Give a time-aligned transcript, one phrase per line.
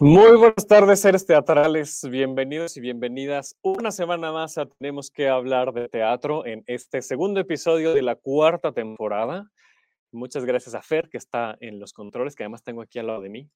[0.00, 2.06] Muy buenas tardes, seres teatrales.
[2.08, 3.56] Bienvenidos y bienvenidas.
[3.62, 8.70] Una semana más Tenemos que hablar de teatro en este segundo episodio de la cuarta
[8.70, 9.50] temporada.
[10.12, 13.22] Muchas gracias a Fer, que está en los controles, que además tengo aquí al lado
[13.22, 13.50] de mí.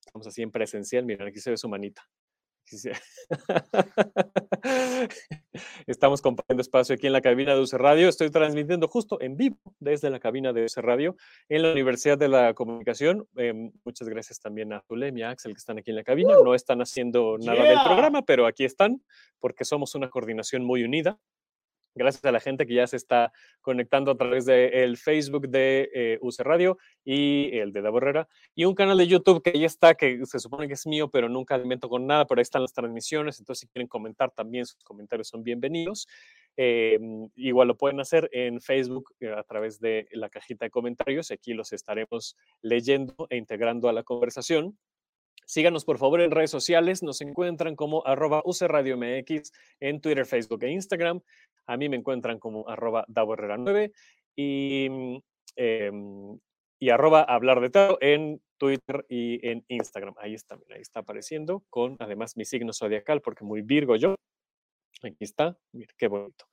[0.00, 1.04] Estamos así en presencial.
[1.04, 2.02] Miren, aquí se ve su manita.
[5.86, 8.08] Estamos compartiendo espacio aquí en la cabina de UC Radio.
[8.08, 11.16] Estoy transmitiendo justo en vivo desde la cabina de UC Radio
[11.48, 13.26] en la Universidad de la Comunicación.
[13.36, 16.34] Em, muchas gracias también a Zulem y a Axel que están aquí en la cabina.
[16.42, 19.02] No están haciendo nada del programa, pero aquí están
[19.38, 21.18] porque somos una coordinación muy unida.
[21.94, 26.18] Gracias a la gente que ya se está conectando a través del Facebook de eh,
[26.22, 29.94] UC Radio y el de Davo Herrera y un canal de YouTube que ya está,
[29.94, 32.72] que se supone que es mío, pero nunca alimento con nada, pero ahí están las
[32.72, 36.08] transmisiones, entonces si quieren comentar también, sus comentarios son bienvenidos.
[36.56, 36.98] Eh,
[37.36, 41.52] igual lo pueden hacer en Facebook eh, a través de la cajita de comentarios, aquí
[41.52, 44.78] los estaremos leyendo e integrando a la conversación.
[45.44, 50.62] Síganos por favor en redes sociales, nos encuentran como arroba UCRadio MX en Twitter, Facebook
[50.62, 51.20] e Instagram.
[51.66, 53.92] A mí me encuentran como arroba Davo Herrera 9
[54.36, 55.20] y,
[55.56, 56.38] em,
[56.78, 60.14] y arroba hablar de teatro en Twitter y en Instagram.
[60.18, 64.14] Ahí está, mira, ahí está apareciendo con además mi signo zodiacal porque muy Virgo yo.
[65.02, 66.44] Aquí está, mira qué bonito.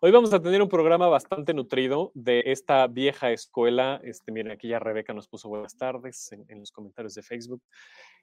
[0.00, 3.98] Hoy vamos a tener un programa bastante nutrido de esta vieja escuela.
[4.04, 7.62] Este, miren, aquí ya Rebeca nos puso buenas tardes en, en los comentarios de Facebook.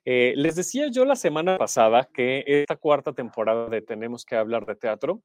[0.06, 4.66] Eh, les decía yo la semana pasada que esta cuarta temporada de Tenemos que hablar
[4.66, 5.22] de teatro,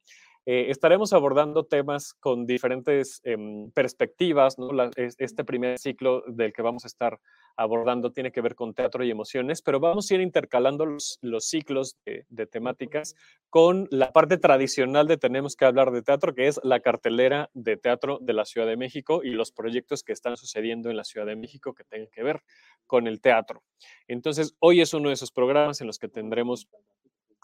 [0.46, 4.58] eh, estaremos abordando temas con diferentes em, perspectivas.
[4.58, 4.72] ¿no?
[4.72, 7.18] La- es- este primer ciclo del que vamos a estar
[7.56, 11.44] abordando tiene que ver con teatro y emociones, pero vamos a ir intercalando los, los
[11.48, 13.14] ciclos de, de temáticas
[13.50, 17.76] con la parte tradicional de Tenemos que hablar de teatro, que es la cartelera de
[17.76, 21.26] teatro de la Ciudad de México y los proyectos que están sucediendo en la Ciudad
[21.26, 22.42] de México que tengan que ver
[22.86, 23.62] con el teatro.
[24.06, 26.68] Entonces, hoy es uno de esos programas en los que tendremos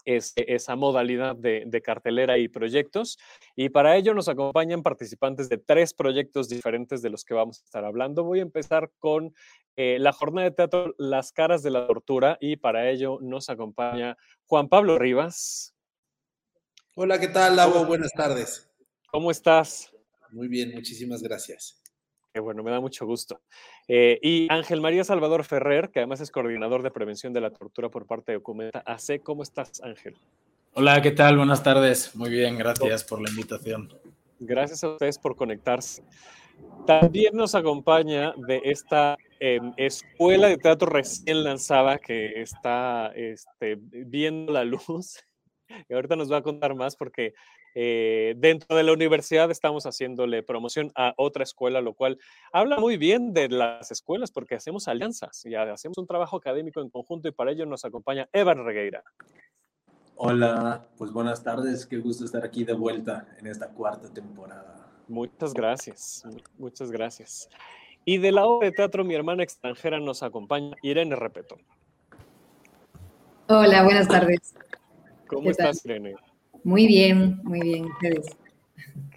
[0.05, 3.17] ese- esa modalidad de, de cartelera y proyectos.
[3.55, 7.65] Y para ello nos acompañan participantes de tres proyectos diferentes de los que vamos a
[7.65, 8.23] estar hablando.
[8.23, 9.33] Voy a empezar con
[9.75, 14.15] eh, la jornada de teatro Las caras de la tortura y para ello nos acompaña
[14.45, 15.73] Juan Pablo Rivas.
[16.93, 17.83] Hola, ¿qué tal, Lavo?
[17.85, 18.69] Buenas tardes.
[19.11, 19.91] ¿Cómo estás?
[20.31, 21.81] Muy bien, muchísimas gracias.
[22.39, 23.39] Bueno, me da mucho gusto.
[23.87, 27.89] Eh, y Ángel María Salvador Ferrer, que además es coordinador de prevención de la tortura
[27.89, 29.21] por parte de Documenta AC.
[29.23, 30.15] ¿Cómo estás, Ángel?
[30.73, 31.37] Hola, ¿qué tal?
[31.37, 32.15] Buenas tardes.
[32.15, 33.89] Muy bien, gracias por la invitación.
[34.39, 36.03] Gracias a ustedes por conectarse.
[36.85, 44.53] También nos acompaña de esta em, escuela de teatro recién lanzada que está este, viendo
[44.53, 45.23] la luz.
[45.89, 47.33] Y ahorita nos va a contar más porque
[47.75, 52.17] eh, dentro de la universidad estamos haciéndole promoción a otra escuela, lo cual
[52.51, 56.89] habla muy bien de las escuelas porque hacemos alianzas y hacemos un trabajo académico en
[56.89, 59.03] conjunto y para ello nos acompaña Evan Regueira.
[60.15, 64.89] Hola, pues buenas tardes, qué gusto estar aquí de vuelta en esta cuarta temporada.
[65.09, 67.49] Muchas gracias, mu- muchas gracias.
[68.05, 71.57] Y de la obra de teatro, mi hermana extranjera nos acompaña, Irene Repeto.
[73.47, 74.55] Hola, buenas tardes.
[75.27, 76.15] ¿Cómo estás, Irene?
[76.65, 77.85] Muy bien, muy bien.
[77.85, 78.25] ustedes.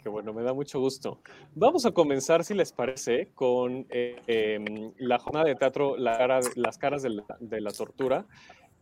[0.02, 1.22] Qué bueno, me da mucho gusto.
[1.54, 6.40] Vamos a comenzar, si les parece, con eh, em, la jornada de teatro La cara
[6.56, 8.26] Las caras de la, de la tortura.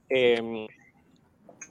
[0.09, 0.67] Em,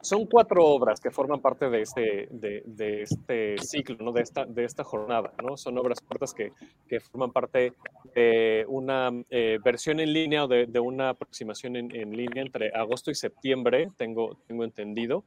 [0.06, 4.12] son cuatro obras que forman parte de este, de, este ciclo, ¿no?
[4.12, 5.34] de, esta, de esta jornada.
[5.44, 5.58] ¿no?
[5.58, 6.52] Son obras cortas que,
[6.88, 7.74] que forman parte
[8.14, 12.72] de una eh, versión en línea o de, de una aproximación en, en línea entre
[12.74, 15.24] agosto y septiembre, tengo, tengo entendido.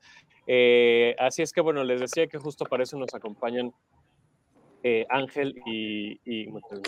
[0.47, 3.75] Eh, así es que, bueno, les decía que justo para eso nos acompañan
[4.83, 6.21] eh, Ángel y,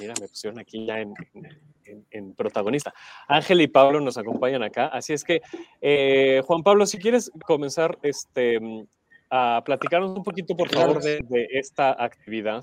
[0.00, 2.94] mira, me pusieron aquí ya en, en- en protagonista.
[3.26, 5.40] Ángel y Pablo nos acompañan acá, así es que,
[5.81, 8.87] eh, Juan Pablo, si quieres comenzar este, mm,
[9.31, 12.62] a platicarnos un poquito, por favor, de, de esta actividad.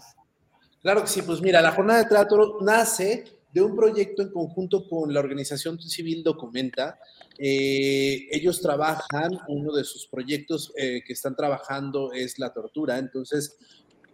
[0.82, 4.88] Claro que sí, pues mira, la jornada de teatro nace de un proyecto en conjunto
[4.88, 7.00] con la organización civil Documenta.
[7.40, 13.58] Eh, ellos trabajan, uno de sus proyectos eh, que están trabajando es la tortura, entonces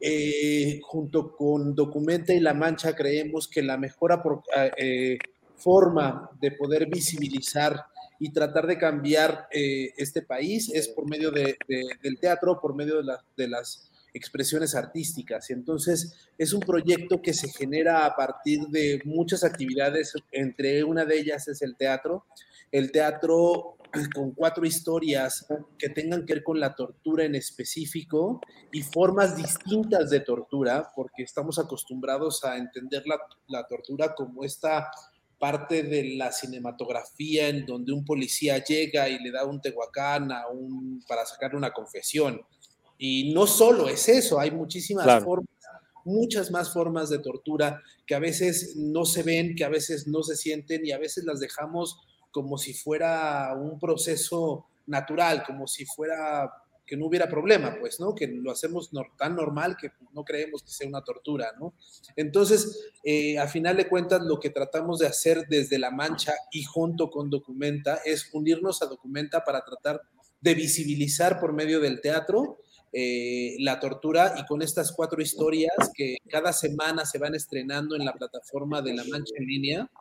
[0.06, 4.44] eh, junto con Documenta y La Mancha creemos que la mejor apro-
[4.76, 5.18] eh,
[5.56, 7.86] forma de poder visibilizar
[8.20, 12.76] y tratar de cambiar eh, este país es por medio de- de- del teatro, por
[12.76, 15.50] medio de, de las expresiones artísticas.
[15.50, 21.06] Y entonces es un proyecto que se genera a partir de muchas actividades, entre una
[21.06, 22.26] de ellas es el teatro.
[22.72, 23.78] El teatro
[24.14, 25.46] con cuatro historias
[25.78, 31.24] que tengan que ver con la tortura en específico y formas distintas de tortura, porque
[31.24, 34.90] estamos acostumbrados a entender la, la tortura como esta
[35.38, 40.48] parte de la cinematografía en donde un policía llega y le da un tehuacán a
[40.48, 42.42] un, para sacar una confesión.
[42.98, 45.50] Y no solo es eso, hay muchísimas formas,
[46.06, 50.24] muchas más formas de tortura que a veces no se ven, que a veces no
[50.24, 52.02] se sienten y a veces las dejamos
[52.32, 56.52] como si fuera un proceso natural, como si fuera
[56.86, 58.14] que no hubiera problema, pues, ¿no?
[58.14, 61.74] Que lo hacemos tan normal que no creemos que sea una tortura, ¿no?
[62.18, 66.64] Entonces, eh, a final de cuentas, lo que tratamos de hacer desde La Mancha y
[66.64, 70.02] junto con Documenta es unirnos a Documenta para tratar
[70.42, 72.60] de visibilizar por medio del teatro
[72.96, 78.06] eh, la tortura y con estas cuatro historias que cada semana se van estrenando en
[78.06, 79.92] la plataforma de La Mancha en línea,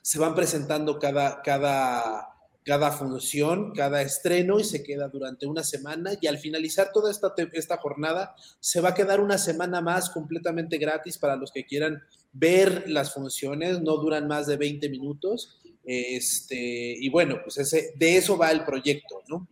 [0.00, 2.28] se van presentando cada, cada,
[2.64, 7.34] cada función, cada estreno y se queda durante una semana y al finalizar toda esta,
[7.52, 12.02] esta jornada se va a quedar una semana más completamente gratis para los que quieran
[12.32, 15.58] ver las funciones, no duran más de 20 minutos.
[15.84, 19.48] Este, y bueno, pues ese, de eso va el proyecto, ¿no?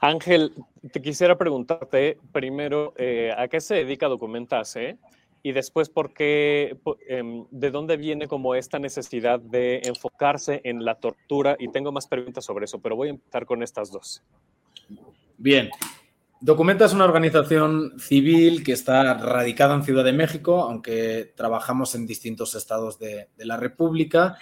[0.00, 0.52] Ángel,
[0.92, 4.98] te quisiera preguntarte primero, eh, ¿a qué se dedica Documentase?
[5.42, 6.78] Y después, ¿por qué,
[7.08, 11.56] em, ¿de dónde viene como esta necesidad de enfocarse en la tortura?
[11.58, 14.22] Y tengo más preguntas sobre eso, pero voy a empezar con estas dos.
[15.36, 15.70] Bien.
[16.40, 22.06] Documenta es una organización civil que está radicada en Ciudad de México, aunque trabajamos en
[22.06, 24.38] distintos estados de, la República.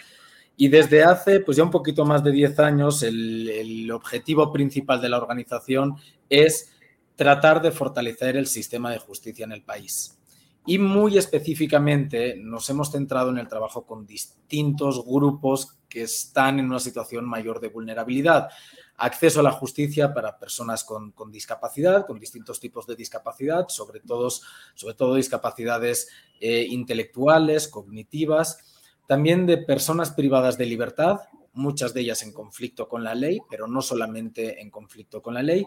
[0.56, 5.08] Y desde hace pues ya un poquito más de 10 años, el, objetivo principal de
[5.08, 5.96] la organización
[6.28, 6.72] es
[7.14, 10.18] tratar de fortalecer el sistema de justicia en el país.
[10.66, 16.66] Y muy específicamente nos hemos centrado en el trabajo con distintos grupos que están en
[16.66, 18.48] una situación mayor de vulnerabilidad.
[18.96, 24.28] Acceso a la justicia para personas con, discapacidad, con distintos tipos de discapacidad, sobre todo,
[24.74, 26.08] sobre todo discapacidades
[26.40, 28.58] eh, intelectuales, cognitivas,
[29.06, 31.20] también de personas privadas de libertad,
[31.52, 35.42] muchas de ellas en conflicto con la ley, pero no solamente en conflicto con la
[35.42, 35.64] ley,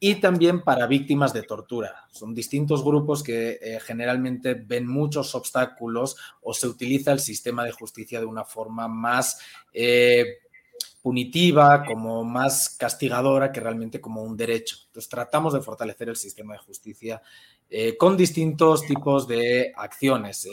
[0.00, 2.06] y también para víctimas de tortura.
[2.12, 7.72] Son distintos grupos que eh, generalmente ven muchos obstáculos o se utiliza el sistema de
[7.72, 9.40] justicia de una forma más
[9.72, 10.38] eh,
[11.02, 14.76] punitiva, como más castigadora que realmente como un derecho.
[14.86, 17.22] Entonces tratamos de fortalecer el sistema de justicia
[17.70, 20.48] eh, con distintos tipos de acciones,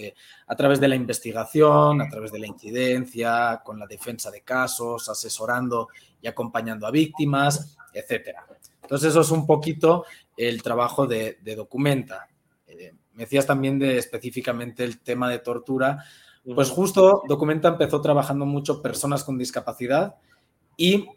[0.48, 5.08] a través de la investigación, a través de la incidencia, con la defensa de casos,
[5.08, 5.88] asesorando
[6.22, 8.46] y acompañando a víctimas, etcétera.
[8.82, 10.06] Entonces eso es un poquito
[10.38, 12.28] el trabajo de, Documenta.
[12.68, 16.04] Eh, me decías también de específicamente el tema de tortura.
[16.44, 20.16] Pues justo Documenta empezó trabajando mucho personas con discapacidad
[20.78, 21.08] y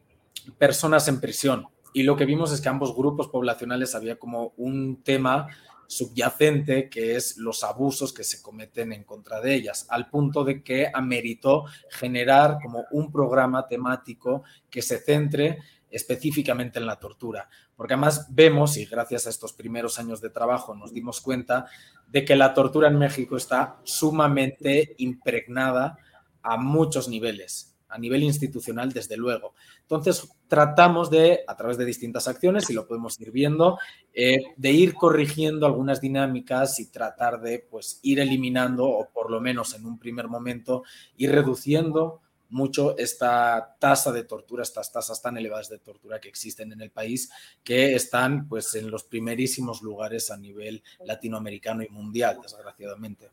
[0.56, 1.66] personas en prisión.
[1.92, 5.48] Y lo que vimos es que ambos grupos poblacionales había como un tema
[5.88, 10.62] subyacente que es los abusos que se cometen en contra de ellas, al punto de
[10.62, 15.58] que ameritó generar como un programa temático que se centre
[15.90, 20.74] específicamente en la tortura, porque además vemos, y gracias a estos primeros años de trabajo
[20.74, 21.66] nos dimos cuenta,
[22.06, 25.96] de que la tortura en México está sumamente impregnada
[26.42, 29.54] a muchos niveles, a nivel institucional, desde luego.
[29.82, 33.78] Entonces, tratamos de, a través de distintas acciones, y lo podemos ir viendo,
[34.12, 39.40] eh, de ir corrigiendo algunas dinámicas y tratar de pues, ir eliminando, o por lo
[39.40, 40.84] menos en un primer momento,
[41.16, 46.72] ir reduciendo mucho esta tasa de tortura, estas tasas tan elevadas de tortura que existen
[46.72, 47.30] en el país,
[47.62, 53.30] que están pues en los primerísimos lugares a nivel latinoamericano y mundial, desgraciadamente.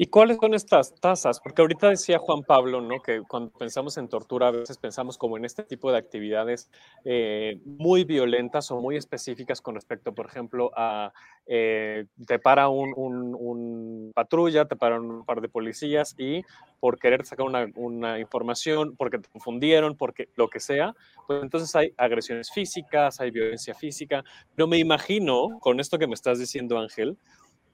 [0.00, 1.40] ¿Y cuáles son estas tasas?
[1.40, 3.00] Porque ahorita decía Juan Pablo, ¿no?
[3.00, 6.70] Que cuando pensamos en tortura, a veces pensamos como en este tipo de actividades
[7.04, 11.12] eh, muy violentas o muy específicas con respecto, por ejemplo, a
[11.46, 16.42] eh, te para un, patrulla, te para un par de policías y
[16.78, 20.94] por querer sacar una, una, información, porque te confundieron, porque lo que sea,
[21.26, 24.22] pues entonces hay agresiones físicas, hay violencia física.
[24.54, 27.18] Pero me imagino, con esto que me estás diciendo, Ángel,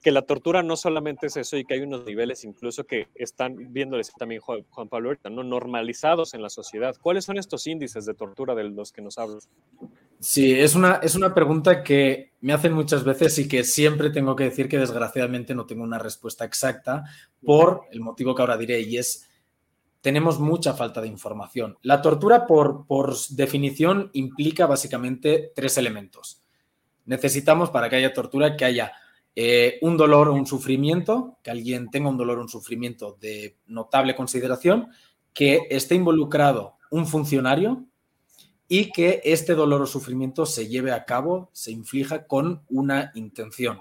[0.04, 3.72] que la tortura no solamente es eso y que hay unos niveles incluso que están
[3.72, 5.42] viéndoles también Juan, Pablo ahorita, ¿no?
[5.42, 6.94] normalizados en la sociedad.
[7.00, 9.48] ¿Cuáles son estos índices de tortura de los que nos hablas?
[10.20, 14.36] Sí, es una, es una pregunta que me hacen muchas veces y que siempre tengo
[14.36, 17.04] que decir que desgraciadamente no tengo una respuesta exacta
[17.42, 19.28] por el motivo que ahora diré y es
[20.02, 21.78] tenemos mucha falta de información.
[21.80, 26.44] La tortura por, por definición implica básicamente tres elementos
[27.06, 28.92] Necesitamos para que haya tortura que haya
[29.36, 33.56] eh, un dolor o un sufrimiento, que alguien tenga un dolor o un sufrimiento de
[33.66, 34.88] notable consideración,
[35.32, 37.84] que esté involucrado un funcionario
[38.68, 43.80] y que este dolor o sufrimiento se lleve a cabo, se inflija con una intención.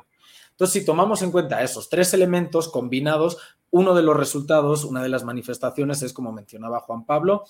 [0.51, 3.37] Entonces, si tomamos en cuenta esos tres elementos combinados,
[3.69, 7.43] uno de los resultados, una de las manifestaciones es, como mencionaba Juan Pablo,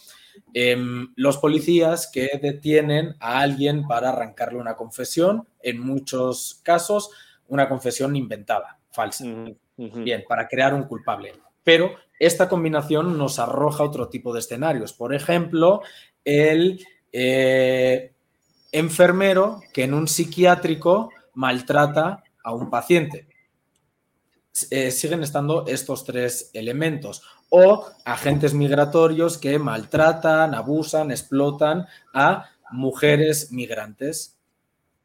[0.54, 7.10] em, los policías que detienen a alguien para arrancarle una confesión, en muchos casos
[7.54, 9.26] una confesión inventada, falsa.
[9.78, 11.34] Bien, para crear un culpable.
[11.64, 14.94] Pero esta combinación nos arroja otro tipo de escenarios.
[14.94, 15.82] Por ejemplo,
[16.24, 18.14] el eh,
[18.72, 23.28] enfermero que en un psiquiátrico maltrata a un paciente.
[24.70, 27.24] Eh, siguen estando estos tres elementos.
[27.50, 34.38] O agentes migratorios que maltratan, abusan, explotan a mujeres migrantes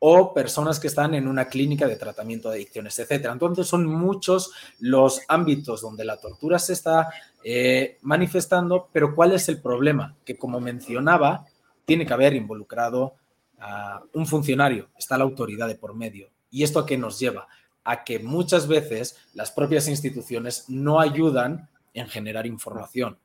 [0.00, 3.26] o personas que están en una clínica de tratamiento de adicciones, etc.
[3.33, 7.09] Entonces son muchos los ámbitos donde la tortura se está
[7.43, 10.17] eh, manifestando, pero ¿cuál es el problema?
[10.25, 11.47] Que como mencionaba,
[11.85, 13.14] tiene que haber involucrado
[13.59, 16.31] a un funcionario, está la autoridad de por medio.
[16.50, 17.49] ¿Y esto a qué nos lleva?
[17.83, 23.19] A que muchas veces las propias instituciones no ayudan en generar información.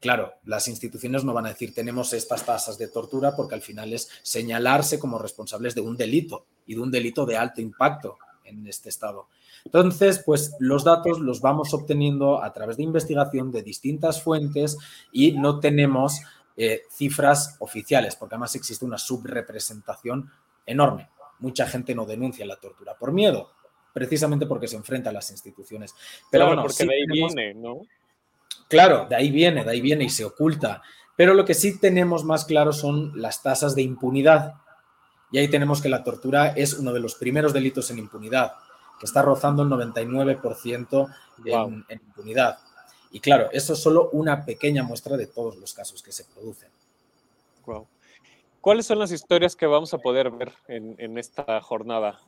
[0.00, 3.92] Claro, las instituciones no van a decir tenemos estas tasas de tortura porque al final
[3.92, 8.66] es señalarse como responsables de un delito y de un delito de alto impacto en
[8.66, 9.26] este estado.
[9.64, 14.78] Entonces, pues los datos los vamos obteniendo a través de investigación de distintas fuentes
[15.12, 16.20] y no tenemos
[16.56, 20.30] eh, cifras oficiales, porque además existe una subrepresentación
[20.64, 21.08] enorme.
[21.40, 23.50] Mucha gente no denuncia la tortura por miedo,
[23.92, 25.94] precisamente porque se enfrenta a las instituciones.
[26.30, 27.82] Pero bueno, porque de ahí viene, ¿no?
[28.68, 30.82] Claro, de ahí viene, de ahí viene y se oculta.
[31.16, 34.54] Pero lo que sí tenemos más claro son las tasas de impunidad.
[35.32, 38.52] Y ahí tenemos que la tortura es uno de los primeros delitos en impunidad,
[39.00, 42.58] que está rozando el 99% en, en impunidad.
[43.10, 46.70] Y claro, eso es solo una pequeña muestra de todos los casos que se producen.
[47.66, 47.86] Wow.
[48.60, 52.20] ¿Cuáles son las historias que vamos a poder ver en, en esta jornada?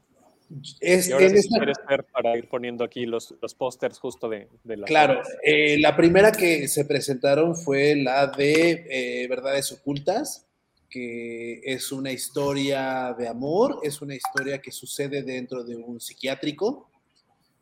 [0.80, 3.98] Es, y ahora en si esta- quieres ver para ir poniendo aquí los, los pósters
[3.98, 4.86] justo de, de la...
[4.86, 10.46] Claro, eh, la primera que se presentaron fue la de eh, Verdades Ocultas,
[10.88, 16.90] que es una historia de amor, es una historia que sucede dentro de un psiquiátrico.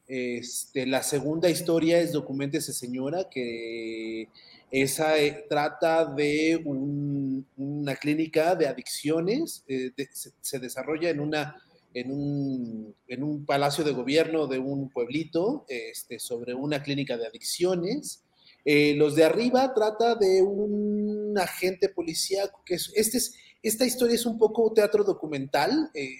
[0.06, 4.28] Este, la segunda historia es Documentese Señora, que
[4.70, 11.56] esa eh, trata de un- una clínica de adicciones, de- se, se desarrolla en una
[11.94, 17.26] en un, en un palacio de gobierno de un pueblito este, sobre una clínica de
[17.26, 18.22] adicciones.
[18.64, 24.14] Eh, los de arriba trata de un agente policíaco que es, este es, esta historia
[24.14, 26.10] es un poco teatro documental, eh,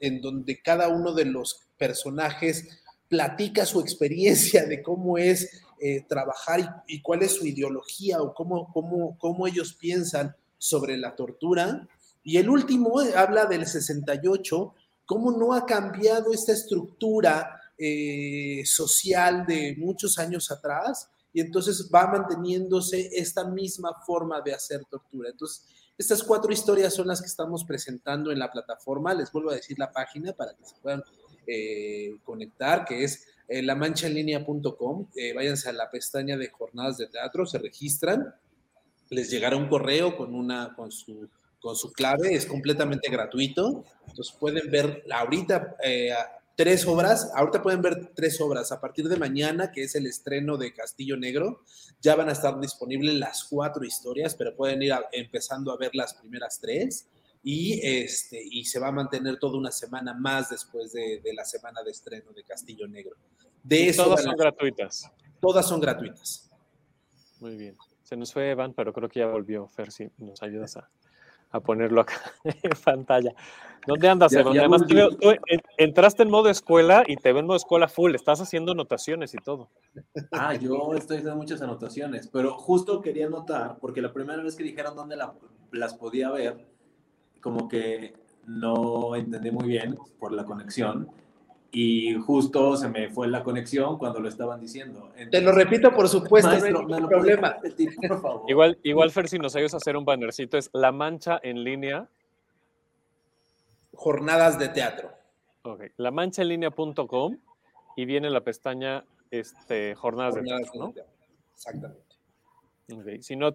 [0.00, 2.68] en donde cada uno de los personajes
[3.08, 8.34] platica su experiencia de cómo es eh, trabajar y, y, cuál es su ideología o
[8.34, 11.88] cómo, cómo, cómo ellos piensan sobre la tortura.
[12.28, 14.74] Y el último eh, habla del 68,
[15.06, 22.06] cómo no ha cambiado esta estructura eh, social de muchos años atrás y entonces va
[22.06, 25.30] manteniéndose esta misma forma de hacer tortura.
[25.30, 25.64] Entonces,
[25.96, 29.14] estas cuatro historias son las que estamos presentando en la plataforma.
[29.14, 31.02] Les vuelvo a decir la página para que se puedan
[31.46, 35.06] eh, conectar, que es eh, lamanchaenlinea.com.
[35.16, 38.34] Eh, váyanse a la pestaña de jornadas de teatro, se registran,
[39.08, 41.26] les llegará un correo con, una, con su
[41.60, 43.84] con su clave, es completamente gratuito.
[44.06, 46.12] Entonces pueden ver ahorita eh,
[46.56, 48.72] tres obras, ahorita pueden ver tres obras.
[48.72, 51.62] A partir de mañana, que es el estreno de Castillo Negro,
[52.00, 55.94] ya van a estar disponibles las cuatro historias, pero pueden ir a, empezando a ver
[55.94, 57.08] las primeras tres.
[57.42, 61.44] Y, este, y se va a mantener toda una semana más después de, de la
[61.44, 63.16] semana de estreno de Castillo Negro.
[63.62, 65.10] De y eso todas son gratuitas.
[65.40, 66.50] Todas son gratuitas.
[67.40, 67.76] Muy bien.
[68.02, 69.68] Se nos fue Evan, pero creo que ya volvió.
[69.68, 70.90] Fer, si nos ayudas a,
[71.50, 72.14] a ponerlo acá
[72.44, 73.32] en pantalla.
[73.86, 74.54] ¿Dónde andas, Ya- Evan?
[74.54, 77.88] ya Además, tú- tú en- entraste en modo escuela y te ven en modo escuela
[77.88, 78.14] full.
[78.14, 79.70] Estás haciendo anotaciones y todo.
[80.32, 84.64] Ah, yo estoy haciendo muchas anotaciones, pero justo quería anotar, porque la primera vez que
[84.64, 85.34] dijeron dónde la-
[85.72, 86.66] las podía ver,
[87.40, 88.14] como que
[88.46, 91.08] no entendí muy bien por la conexión,
[91.70, 95.10] y justo se me fue la conexión cuando lo estaban diciendo.
[95.30, 97.54] Te lo repito, por supuesto, Maestro, no ¿me hay lo ningún puede problema.
[97.62, 98.50] repetir, por favor?
[98.50, 102.08] Igual, igual Fer, si nos ayudas a hacer un bannercito, es La Mancha en línea.
[103.94, 105.10] Jornadas de teatro.
[105.62, 107.36] Ok, lamanchaenlinea.com
[107.96, 110.86] y viene la pestaña este, Jornadas de Jornadas Teatro, ¿no?
[110.88, 111.12] de teatro.
[111.54, 112.07] Exactamente.
[113.20, 113.52] Si no,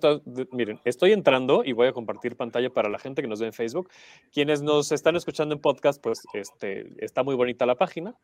[0.52, 3.54] miren, estoy entrando y voy a compartir pantalla para la gente que nos ve en
[3.54, 3.90] Facebook.
[4.32, 8.16] Quienes nos están escuchando en podcast, pues este, está muy bonita la página.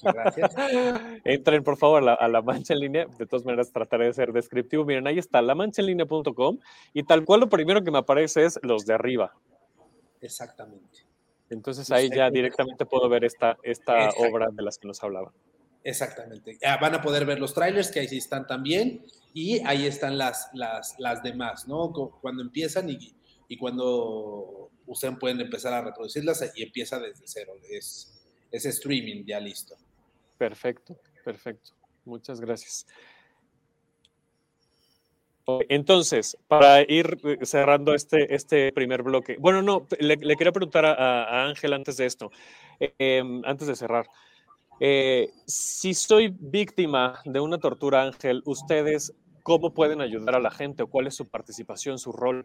[0.00, 0.54] Gracias.
[1.24, 3.06] Entren por favor a la, a la mancha en línea.
[3.18, 4.84] De todas maneras, trataré de ser descriptivo.
[4.84, 6.58] Miren, ahí está, lamanchaenlinea.com
[6.94, 9.34] y tal cual lo primero que me aparece es los de arriba.
[10.20, 11.08] Exactamente.
[11.50, 15.32] Entonces ahí ya directamente puedo ver esta, esta obra de las que nos hablaban.
[15.82, 16.56] Exactamente.
[16.60, 20.18] Ya van a poder ver los trailers que ahí sí están también y ahí están
[20.18, 21.92] las, las, las demás, ¿no?
[21.92, 22.98] Cu- Cuando empiezan y,
[23.48, 27.52] y cuando ustedes pueden empezar a reproducirlas y empieza desde cero.
[27.70, 29.76] Es, es streaming ya listo.
[30.38, 31.72] Perfecto, perfecto.
[32.04, 32.86] Muchas gracias.
[35.70, 41.46] Entonces, para ir eh, cerrando este, este primer bloque, bueno, no, le, quería preguntar a,
[41.46, 42.30] Ángel antes de esto,
[42.78, 44.06] eh, em, antes de cerrar.
[44.80, 50.82] Eh, si soy víctima de una tortura, Ángel, ¿ustedes cómo pueden ayudar a la gente
[50.82, 52.44] o cuál es su participación, su rol?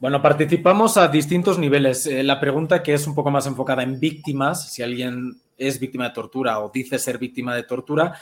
[0.00, 2.06] Bueno, participamos a distintos niveles.
[2.06, 6.08] Eh, la pregunta que es un poco más enfocada en víctimas, si alguien es víctima
[6.08, 8.18] de tortura o dice ser víctima de tortura,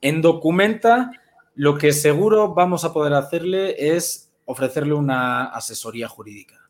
[0.00, 1.10] en Documenta
[1.56, 6.63] lo que seguro vamos a poder hacerle es ofrecerle una asesoría jurídica.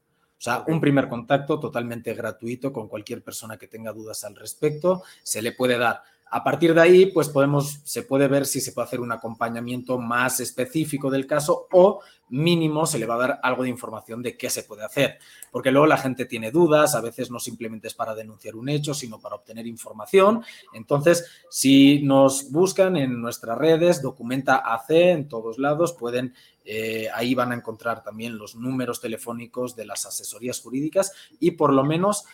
[0.44, 5.40] Sea, un primer contacto totalmente gratuito con cualquier persona que tenga dudas al respecto, se
[5.40, 6.02] le puede dar.
[6.34, 9.98] A partir de ahí, pues podemos, se puede ver si se puede hacer un acompañamiento
[9.98, 12.00] más específico del caso o
[12.30, 15.18] mínimo se le va a dar algo de información de qué se puede hacer.
[15.52, 18.94] Porque luego la gente tiene dudas, a veces no simplemente es para denunciar un hecho,
[18.94, 20.42] sino para obtener información.
[20.72, 27.36] Entonces, si nos buscan en nuestras redes, documenta AC en todos lados, pueden, eh, ahí
[27.36, 32.24] van a encontrar también los números telefónicos de las asesorías jurídicas y por lo menos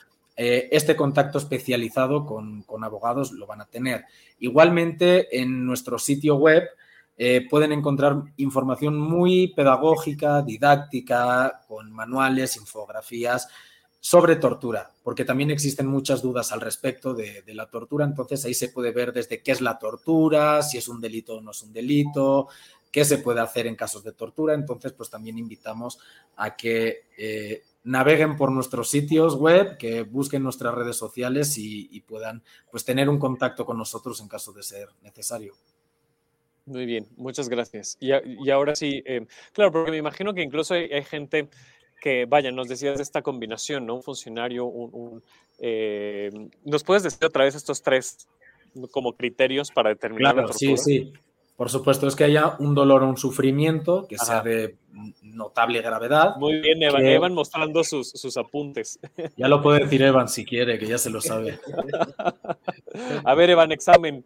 [0.43, 4.07] eh, este contacto especializado con, abogados lo van a tener.
[4.39, 6.67] Igualmente, en nuestro sitio web
[7.19, 13.49] eh, pueden encontrar información muy pedagógica, didáctica, con manuales, infografías
[14.01, 18.07] sobre tortura, porque también existen muchas dudas al respecto de, de la tortura.
[18.07, 21.43] Entonces ahí se puede ver desde qué es la tortura, si es un delito o
[21.43, 22.49] no es un delito,
[22.91, 24.55] qué se puede hacer en casos de tortura.
[24.55, 25.99] Entonces, pues también invitamos
[26.37, 32.01] a que eh, naveguen por nuestros sitios web, que busquen nuestras redes sociales y, y
[32.01, 35.55] puedan pues, tener un contacto con nosotros en caso de ser necesario.
[36.67, 37.97] Muy bien, muchas gracias.
[38.01, 41.49] Y, ahora sí, eh, claro, porque me imagino que incluso hay, hay gente
[42.01, 43.97] que, vaya, nos decías de esta combinación, ¿no?
[43.97, 44.91] Un funcionario, un...
[44.93, 45.23] un,
[45.59, 46.31] eh,
[46.65, 48.29] ¿Nos puedes decir otra vez estos tres
[48.91, 50.85] como criterios para determinar la Claro, sí, tortura?
[50.85, 51.13] sí.
[51.61, 54.79] Por supuesto, es que haya un dolor o un sufrimiento que sea de
[55.21, 56.37] notable gravedad.
[56.39, 58.99] Muy bien, Evan, Que- Evan mostrando sus, sus apuntes.
[59.37, 61.61] Ya lo puede decir Evan si quiere, que ya se lo sabe.
[63.25, 64.25] A ver, Evan, examen.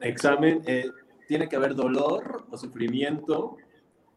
[0.00, 0.90] Examen, eh,
[1.28, 3.58] tiene que haber dolor o sufrimiento,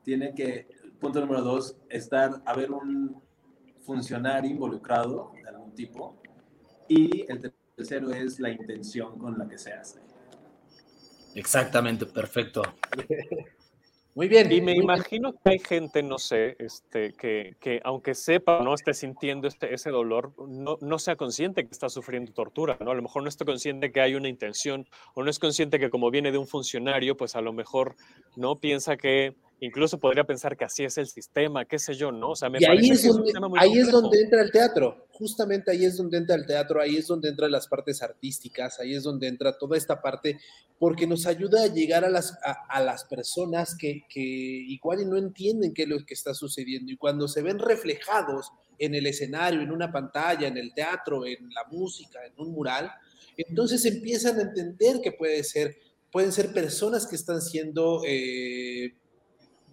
[0.04, 0.65] tiene que,
[1.00, 3.22] punto número dos, estar, haber un
[3.86, 6.20] funcionario involucrado de algún tipo,
[6.88, 10.00] y el tercero es la intención con la que se hace.
[11.36, 12.63] Exactamente, perfecto.
[14.15, 14.50] Muy bien.
[14.50, 14.84] Y me bien.
[14.84, 19.45] imagino que hay gente, no sé, este, que, que aunque sepa o no esté sintiendo
[19.45, 22.91] este, ese dolor, no, no sea consciente que está sufriendo tortura, ¿no?
[22.91, 25.89] A lo mejor no está consciente que hay una intención o no es consciente que
[25.89, 27.98] como viene de un funcionario, pues a lo mejor
[28.38, 32.32] no piensa que, incluso podría pensar que así es el sistema, qué sé yo, ¿no?
[32.32, 33.91] O sea, me Y ahí parece es, que es un donde, tema muy ahí es
[33.91, 37.52] donde entra el teatro, justamente ahí es donde entra el teatro, ahí es donde entran
[37.52, 40.39] las partes artísticas, ahí es donde entra toda esta parte,
[40.78, 45.06] porque nos ayuda a llegar a las, a, a las personas que, que igual y
[45.06, 49.08] no entienden qué es lo que está sucediendo y cuando se ven reflejados en el
[49.08, 52.91] escenario, en una pantalla, en el teatro, en la música, en un mural,
[53.38, 55.78] entonces empiezan a entender que puede ser,
[56.12, 58.02] pueden ser personas que están siendo...
[58.06, 58.96] eh,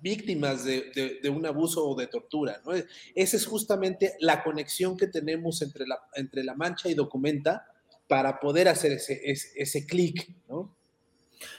[0.02, 2.60] víctimas de, un abuso o de tortura.
[2.66, 2.72] ¿no?
[3.14, 7.66] Esa es justamente la conexión que tenemos entre la, entre la mancha y documenta
[8.08, 10.28] para poder hacer ese, ese, ese clic.
[10.48, 10.74] ¿no?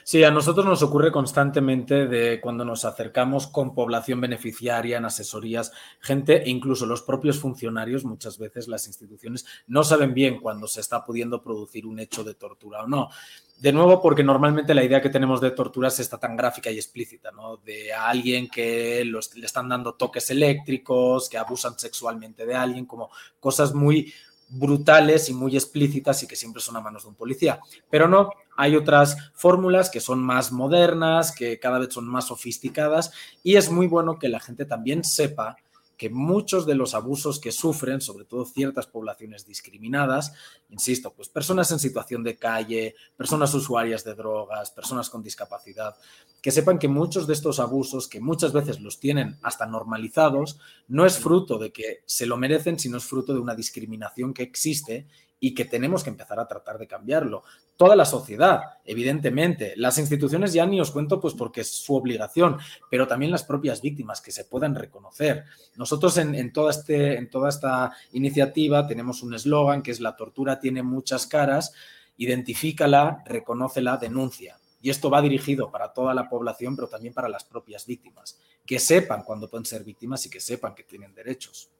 [0.02, 5.72] Sí, a nosotros nos ocurre constantemente de cuando nos acercamos con población beneficiaria en asesorías,
[6.00, 10.80] gente e incluso los propios funcionarios, muchas veces las instituciones no saben bien cuando se
[10.80, 13.10] está pudiendo producir un hecho de tortura o no.
[13.58, 16.76] De nuevo, porque normalmente la idea que tenemos de tortura es esta tan gráfica y
[16.76, 17.58] explícita, ¿no?
[17.58, 23.72] De alguien que le están dando toques eléctricos, que abusan sexualmente de alguien, como cosas
[23.72, 24.12] muy
[24.48, 27.60] brutales y muy explícitas y que siempre son a manos de un policía.
[27.90, 33.12] Pero no, hay otras fórmulas que son más modernas, que cada vez son más sofisticadas
[33.42, 35.56] y es muy bueno que la gente también sepa
[35.96, 40.32] que muchos de los abusos que sufren, sobre todo ciertas poblaciones discriminadas,
[40.68, 45.96] insisto, pues personas en situación de calle, personas usuarias de drogas, personas con discapacidad,
[46.42, 51.06] que sepan que muchos de estos abusos, que muchas veces los tienen hasta normalizados, no
[51.06, 55.06] es fruto de que se lo merecen, sino es fruto de una discriminación que existe
[55.40, 57.42] y que tenemos que empezar a tratar de cambiarlo.
[57.76, 62.58] Toda la sociedad, evidentemente, las instituciones ya ni os cuento pues porque es su obligación,
[62.90, 65.44] pero también las propias víctimas que se puedan reconocer.
[65.76, 70.60] Nosotros en, toda, este, en toda esta iniciativa tenemos un eslogan que es la tortura
[70.60, 71.72] tiene muchas caras,
[72.16, 74.58] identifícala, reconócela, denuncia.
[74.80, 78.78] Y esto va dirigido para toda la población, pero también para las propias víctimas, que
[78.78, 81.70] sepan cuándo pueden ser víctimas y que sepan que tienen derechos.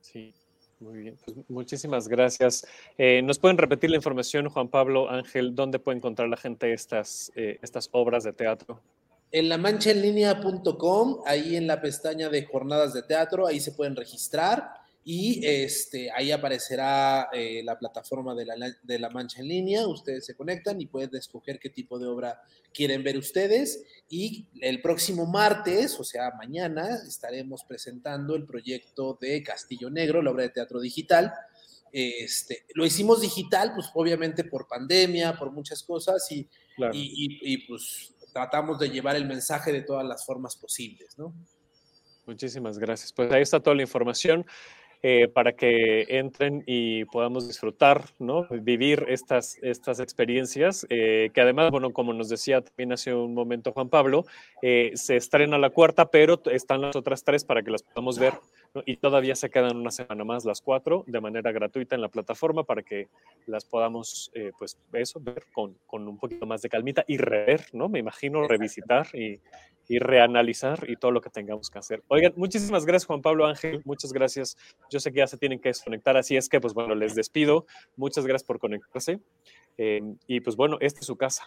[0.00, 0.34] Sí,
[0.80, 2.66] muy bien, pues muchísimas gracias.
[2.96, 7.32] Eh, ¿Nos pueden repetir la información, Juan Pablo, Ángel, dónde puede encontrar la gente estas,
[7.34, 8.80] eh, estas obras de teatro?
[9.30, 14.77] En la manchaenlinea.com, ahí en la pestaña de jornadas de teatro, ahí se pueden registrar
[15.10, 20.26] y este, ahí aparecerá eh, la plataforma de la, de la Mancha en línea, ustedes
[20.26, 22.42] se conectan y pueden escoger qué tipo de obra
[22.74, 29.42] quieren ver ustedes y el próximo martes, o sea, mañana, estaremos presentando el proyecto de
[29.42, 31.32] Castillo Negro, la obra de teatro digital.
[31.90, 36.46] Este, lo hicimos digital, pues obviamente por pandemia, por muchas cosas y,
[36.92, 41.34] y, y pues tratamos de llevar el mensaje de todas las formas posibles, ¿no?
[42.28, 43.10] Muchísimas gracias.
[43.10, 44.44] Pues ahí está toda la información.
[45.00, 48.48] Eh, para que entren y podamos disfrutar, ¿no?
[48.50, 53.70] Vivir estas, estas experiencias, eh, que además, bueno, como nos decía también hace un momento
[53.70, 54.26] Juan Pablo,
[54.60, 58.32] eh, se estrena la cuarta, pero están las otras tres para que las podamos ver,
[58.86, 62.64] y todavía se quedan una semana más las cuatro de manera gratuita en la plataforma
[62.64, 63.08] para que
[63.46, 67.88] las podamos, pues, eso, ver con, con, un poquito más de calmita y rever, ¿no?
[67.88, 69.40] Me imagino revisitar y,
[69.88, 72.02] y reanalizar y todo lo que tengamos que hacer.
[72.08, 74.56] Oigan, muchísimas gracias Juan Pablo Ángel, muchas gracias.
[74.90, 77.66] Yo sé que ya se tienen que desconectar, así es que pues bueno, les despido.
[77.96, 79.18] Muchas gracias por conectarse.
[79.78, 81.44] Eh, y pues bueno, esta es su casa.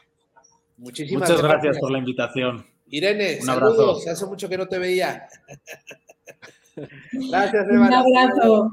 [0.78, 1.78] Muchísimas muchas gracias.
[1.80, 2.65] por la invitación.
[2.88, 5.28] Irene, Un saludos, hace mucho que no te veía.
[7.12, 7.88] gracias, Eva.
[7.88, 8.72] Un abrazo.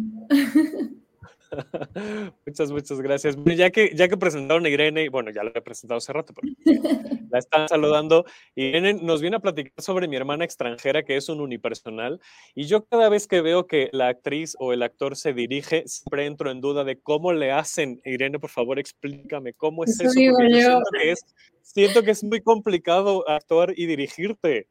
[2.47, 3.37] muchas, muchas gracias.
[3.44, 6.53] Ya que, ya que presentaron a Irene, bueno, ya la he presentado hace rato, pero
[7.31, 8.25] la están saludando.
[8.55, 12.21] Irene nos viene a platicar sobre mi hermana extranjera, que es un unipersonal.
[12.55, 16.27] Y yo cada vez que veo que la actriz o el actor se dirige, siempre
[16.27, 18.01] entro en duda de cómo le hacen.
[18.05, 20.11] Irene, por favor, explícame cómo es eso.
[20.11, 20.38] Siento,
[20.92, 21.21] que es,
[21.62, 24.68] siento que es muy complicado actuar y dirigirte.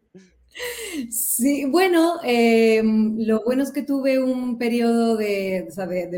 [1.11, 5.67] Sí, bueno, em, lo bueno es que tuve un periodo de,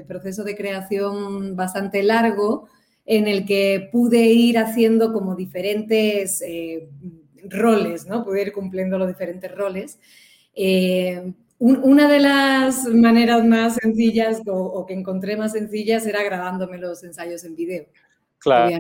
[0.08, 2.67] proceso de creación bastante largo
[3.06, 6.89] en el que pude ir haciendo como diferentes eh,
[7.49, 8.23] roles, ¿no?
[8.23, 9.99] Pude ir cumpliendo los diferentes roles.
[10.54, 17.04] Em, una de las maneras más sencillas o, que encontré más sencillas era grabándome los
[17.04, 17.86] ensayos en video.
[18.38, 18.80] Claro.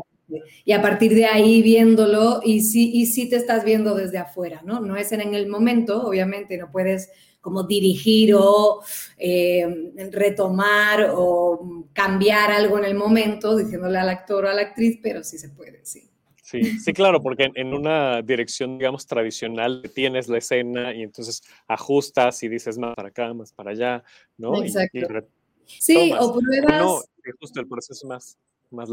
[0.65, 4.61] Y a partir de ahí viéndolo, y sí, y sí te estás viendo desde afuera,
[4.63, 4.79] ¿no?
[4.79, 7.09] No es en el momento, obviamente, no puedes
[7.41, 8.81] como dirigir o
[9.17, 14.99] eh, retomar o cambiar algo en el momento diciéndole al actor o a la actriz,
[15.01, 16.09] pero sí se puede, sí.
[16.43, 22.41] Sí, sí, claro, porque en una dirección, digamos, tradicional tienes la escena y entonces ajustas
[22.41, 24.03] y dices más para acá, más para allá,
[24.35, 24.63] ¿no?
[24.63, 25.27] Exacto.
[25.67, 26.81] sí, o pruebas...
[26.81, 27.01] No,
[27.39, 28.35] justo el proceso más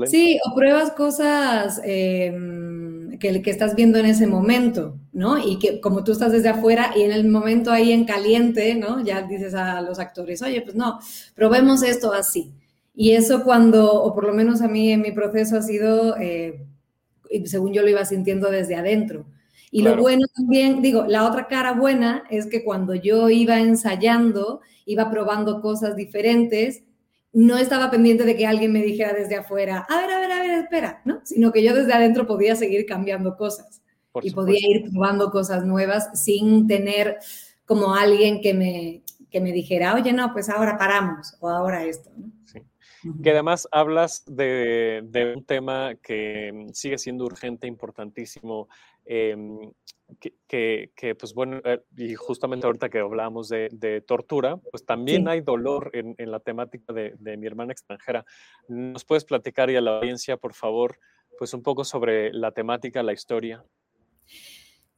[0.06, 5.36] Sí, o pruebas cosas em, que, que, estás viendo en ese momento, ¿no?
[5.38, 9.04] Y que como tú estás desde afuera y en el momento ahí en caliente, ¿no?
[9.04, 10.98] Ya dices a los actores, oye, pues no,
[11.34, 12.54] probemos esto así.
[12.94, 16.64] Y eso cuando, o por lo menos a mí en mi proceso ha sido, eh,
[17.44, 19.26] según yo lo iba sintiendo desde adentro.
[19.70, 24.62] Y lo bueno también, digo, la otra cara buena es que cuando yo iba ensayando,
[24.86, 26.85] iba probando cosas diferentes
[27.36, 30.40] no estaba pendiente de que alguien me dijera desde afuera, a ver, a ver, a
[30.40, 31.20] ver, espera, ¿no?
[31.22, 33.82] Sino que yo desde adentro podía seguir cambiando cosas
[34.22, 37.18] y podía ir probando cosas nuevas sin tener
[37.66, 42.10] como alguien que me, que me dijera, oye, no, pues ahora paramos o ahora esto,
[42.16, 42.32] ¿no?
[42.46, 42.62] Sí.
[43.22, 48.66] Que además hablas de, de, un tema que sigue siendo urgente, importantísimo,
[49.08, 49.70] Em,
[50.20, 55.28] que, que, pues bueno, eh, y justamente ahorita que hablábamos de, de tortura, pues también
[55.28, 58.24] hay dolor en, en la temática de, de, mi hermana extranjera.
[58.68, 60.98] ¿Nos puedes platicar y a la audiencia, por favor,
[61.38, 63.64] pues un poco sobre la temática, la historia?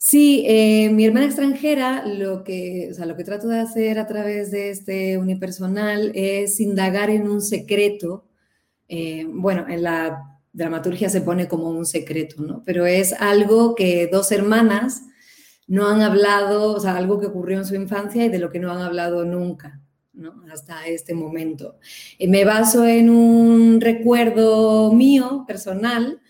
[0.00, 4.06] Sí, eh, mi hermana extranjera, lo que, o sea, lo que trato de hacer a
[4.06, 8.24] través de este unipersonal es indagar en un secreto,
[8.88, 12.62] eh, bueno, en la dramaturgia se pone como un secreto, ¿no?
[12.64, 15.02] Pero es algo que dos hermanas
[15.66, 18.58] no han hablado, o sea, algo que ocurrió en su infancia y de lo que
[18.58, 19.80] no han hablado nunca.
[20.18, 20.42] ¿no?
[20.52, 21.78] hasta este momento.
[22.18, 26.20] Eh, me baso en un recuerdo mío, personal,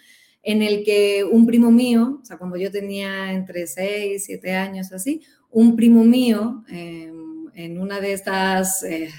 [0.42, 4.92] en el que un primo mío, o sea, cuando yo tenía entre 6, 7 años
[4.92, 9.10] así, un primo mío, em, en una de estas eh,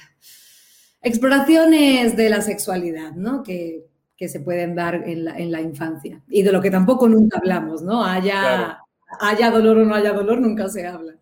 [1.02, 3.44] exploraciones de la sexualidad, ¿no?
[3.44, 3.88] Que,
[4.28, 8.04] se pueden dar en la, infancia y de lo que tampoco nunca hablamos, ¿no?
[8.04, 8.80] Haya,
[9.22, 11.16] haya dolor o no haya dolor, nunca se habla.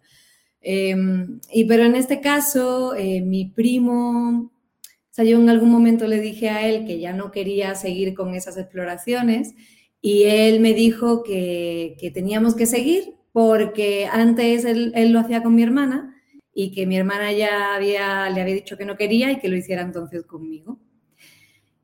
[0.62, 6.08] Em, y pero en este caso, eh, mi primo, o sea, yo en algún momento
[6.08, 9.54] le dije a él que ya no quería seguir con esas exploraciones
[10.02, 15.44] y él me dijo que, que teníamos que seguir porque antes él, él, lo hacía
[15.44, 16.16] con mi hermana
[16.54, 19.56] y que mi hermana ya había, le había dicho que no quería y que lo
[19.56, 20.80] hiciera entonces conmigo.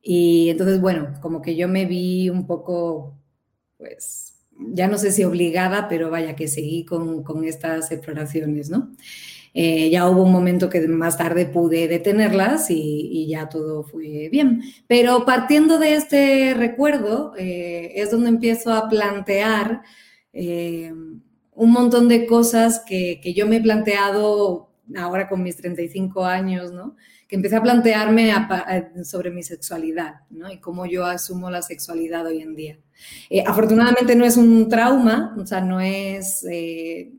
[0.06, 3.18] Y entonces, bueno, como que yo me vi un poco,
[3.78, 8.92] pues, ya no sé si obligada, pero vaya que seguí con, con estas exploraciones, ¿no?
[9.54, 14.62] Eh, ya hubo un momento que más tarde pude detenerlas y, ya todo fue bien.
[14.88, 19.82] Pero partiendo de este recuerdo, eh, es donde empiezo a plantear
[20.32, 20.92] eh,
[21.52, 26.72] un montón de cosas que, que, yo me he planteado ahora con mis 35 años,
[26.72, 26.96] ¿no?
[27.34, 28.32] Que empecé a plantearme
[29.02, 30.52] sobre mi sexualidad, ¿no?
[30.52, 32.78] Y cómo yo asumo la sexualidad hoy en día.
[33.28, 37.10] Eh, afortunadamente no es un trauma, o sea, no es, eh,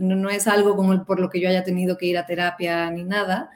[0.00, 0.74] no, es algo
[1.06, 3.50] por lo que yo haya tenido que ir a terapia ni nada,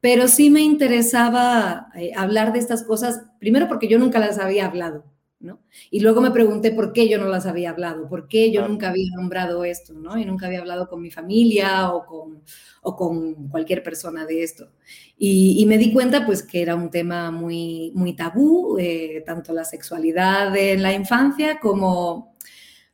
[0.00, 4.66] pero sí me interesaba eh, hablar de estas cosas, primero porque yo nunca las había
[4.66, 5.04] hablado,
[5.42, 5.60] ¿no?
[5.90, 8.90] Y luego me pregunté por qué yo no las había hablado, por qué yo nunca
[8.90, 10.16] había nombrado esto, ¿no?
[10.16, 12.42] Y nunca había hablado con mi familia o con,
[12.82, 14.70] o con cualquier persona de esto.
[15.18, 19.64] Y, me di cuenta pues que era un tema muy, muy tabú, eh, tanto la
[19.64, 22.34] sexualidad en la infancia como,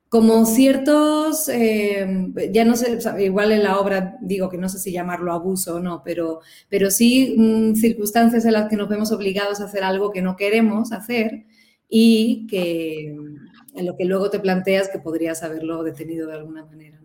[0.09, 2.07] como ciertos, eh,
[2.53, 5.81] ya no sé, igual en la obra digo que no sé si llamarlo abuso o
[5.81, 10.11] no, pero, pero sí mm, circunstancias en las que nos vemos obligados a hacer algo
[10.13, 11.47] que no queremos hacer
[11.89, 17.01] y que en lo que luego te planteas que podrías haberlo detenido de alguna manera.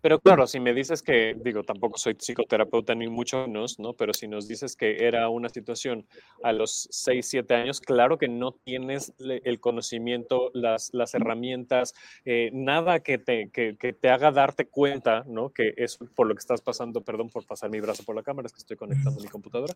[0.00, 3.92] Pero claro, si me dices que, digo, tampoco soy psicoterapeuta ni mucho menos, ¿no?
[3.92, 6.06] Pero si nos dices que era una situación
[6.42, 11.94] a los 6, 7 años, claro que no tienes el conocimiento, las, las herramientas,
[12.24, 15.50] eh, nada que te, que, que, te haga darte cuenta, ¿no?
[15.50, 18.46] Que es por lo que estás pasando, perdón por pasar mi brazo por la cámara,
[18.46, 19.74] es que estoy conectando mi computadora.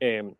[0.00, 0.34] Eh,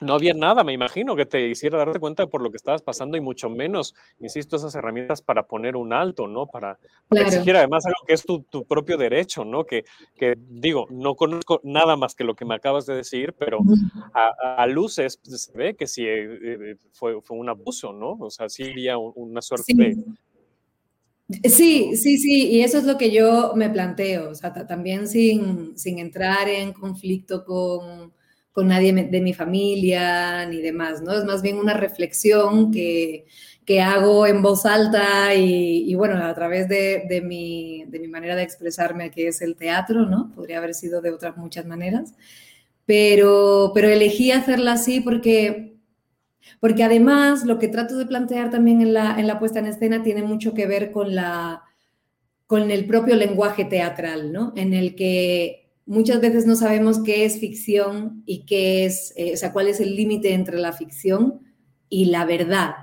[0.00, 3.16] no había nada, me imagino, que te hiciera darte cuenta por lo que estabas pasando
[3.16, 6.46] y mucho menos, insisto, esas herramientas para poner un alto, ¿no?
[6.46, 6.78] Para,
[7.10, 9.64] exigir además algo que es tu, propio derecho, ¿no?
[9.64, 9.84] Que,
[10.16, 13.60] que, digo, no conozco nada más que lo que me acabas de decir, pero
[14.14, 18.12] a, luces se ve que sí eh, eh, fue, fue, un abuso, ¿no?
[18.20, 19.96] O sea, sí había una suerte de...
[21.44, 25.78] Sí, sí, sí, y eso es lo que yo me planteo, o sea, también sin,
[25.78, 28.12] sin entrar en conflicto con
[28.60, 31.14] con nadie de mi familia ni demás, ¿no?
[31.14, 33.24] Es más bien una reflexión que,
[33.64, 38.36] que hago en voz alta y, bueno, a través de, de, mi, de, mi, manera
[38.36, 40.30] de expresarme, que es el teatro, ¿no?
[40.34, 42.12] Podría haber sido de otras muchas maneras,
[42.84, 45.78] pero, pero elegí hacerla así porque,
[46.60, 50.02] porque además lo que trato de plantear también en la, en la puesta en escena
[50.02, 51.62] tiene mucho que ver con la
[52.46, 54.52] con el propio lenguaje teatral, ¿no?
[54.54, 59.36] En el que muchas veces no sabemos qué es ficción y qué es, eh, o
[59.36, 61.40] sea, cuál es el límite entre la ficción
[61.88, 62.74] y la verdad.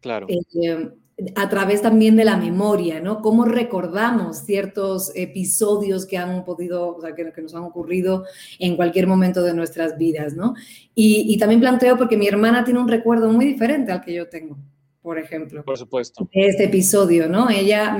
[0.00, 0.26] Claro.
[0.30, 0.88] Eh,
[1.34, 3.20] a través también de la memoria, ¿no?
[3.20, 8.24] Cómo recordamos ciertos episodios que han podido, o sea, que, nos han ocurrido
[8.58, 10.54] en cualquier momento de nuestras vidas, ¿no?
[10.94, 14.28] Y, y, también planteo porque mi hermana tiene un recuerdo muy diferente al que yo
[14.28, 14.56] tengo,
[15.02, 15.62] por ejemplo.
[15.62, 16.26] Por supuesto.
[16.32, 17.50] De este episodio, ¿no?
[17.50, 17.98] Ella,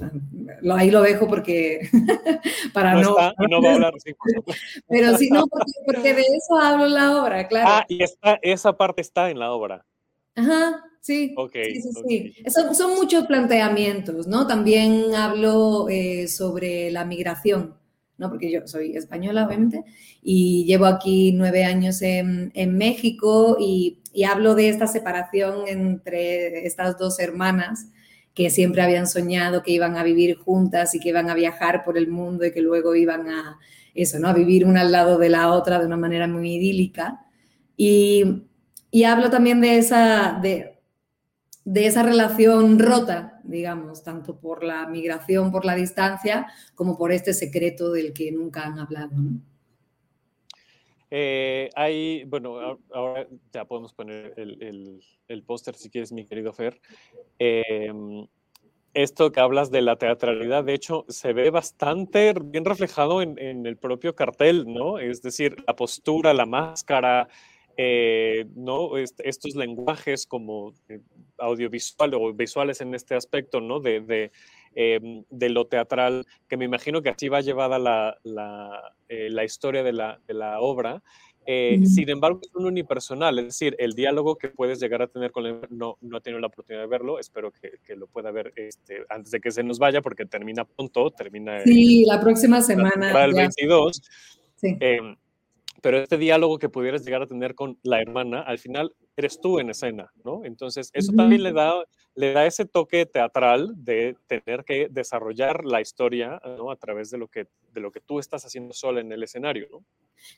[0.00, 1.88] mm, bueno, ahí lo dejo porque
[2.74, 3.94] para no, no, no va a hablar
[4.88, 7.68] pero sí no porque, de eso hablo la obra claro.
[7.68, 8.02] Ah y
[8.42, 9.84] esa parte está en la obra.
[10.34, 12.34] Ajá sí sí, sí, sí.
[12.74, 17.76] Son, muchos planteamientos no también hablo eh, sobre la migración
[18.18, 19.84] no porque yo soy española obviamente
[20.20, 26.66] y llevo aquí nueve años en, en México y, y hablo de esta separación entre
[26.66, 27.86] estas dos hermanas
[28.36, 31.96] que siempre habían soñado que iban a vivir juntas y que iban a viajar por
[31.96, 33.58] el mundo y que luego iban a
[33.94, 34.28] eso, ¿no?
[34.28, 37.24] A vivir una al lado de la otra de una manera muy idílica.
[37.78, 38.42] Y,
[38.90, 40.78] y hablo también de esa, de,
[41.64, 47.32] de esa relación rota, digamos, tanto por la migración, por la distancia, como por este
[47.32, 49.16] secreto del que nunca han hablado.
[51.10, 56.80] Eh, bueno, ahora ya podemos poner el, el, póster si quieres, mi querido Fer.
[57.38, 58.26] Em,
[58.94, 63.76] esto que hablas de la teatralidad, de hecho, se ve bastante bien reflejado en, el
[63.76, 64.98] propio cartel, ¿no?
[64.98, 67.28] Es decir, la postura, la máscara,
[67.76, 68.96] eh, ¿no?
[68.96, 71.00] estos lenguajes como eh,
[71.36, 73.80] audiovisual o visuales en este aspecto, ¿no?
[74.76, 79.42] Em, de, lo teatral, que me imagino que así va llevada la, la, eh, la
[79.42, 81.02] historia de la, de la obra.
[81.46, 85.46] Sin embargo, es un unipersonal, es decir, el diálogo que puedes llegar a tener con
[85.46, 88.52] él, no, no he tenido la oportunidad de verlo, espero que, que lo pueda ver
[88.56, 93.24] este, antes de que se nos vaya, porque termina pronto, termina sí, la próxima semana.
[93.24, 94.02] el 22.
[94.56, 94.76] Sí.
[94.80, 95.14] Em,
[95.82, 99.58] pero este diálogo que pudieras llegar a tener con la hermana, al final eres tú
[99.58, 100.44] en escena, ¿no?
[100.44, 101.72] Entonces, eso también le da,
[102.14, 106.70] le da ese toque teatral de tener que desarrollar la historia, ¿no?
[106.70, 109.68] A través de lo que, de lo que tú estás haciendo sola en el escenario,
[109.70, 109.84] ¿no?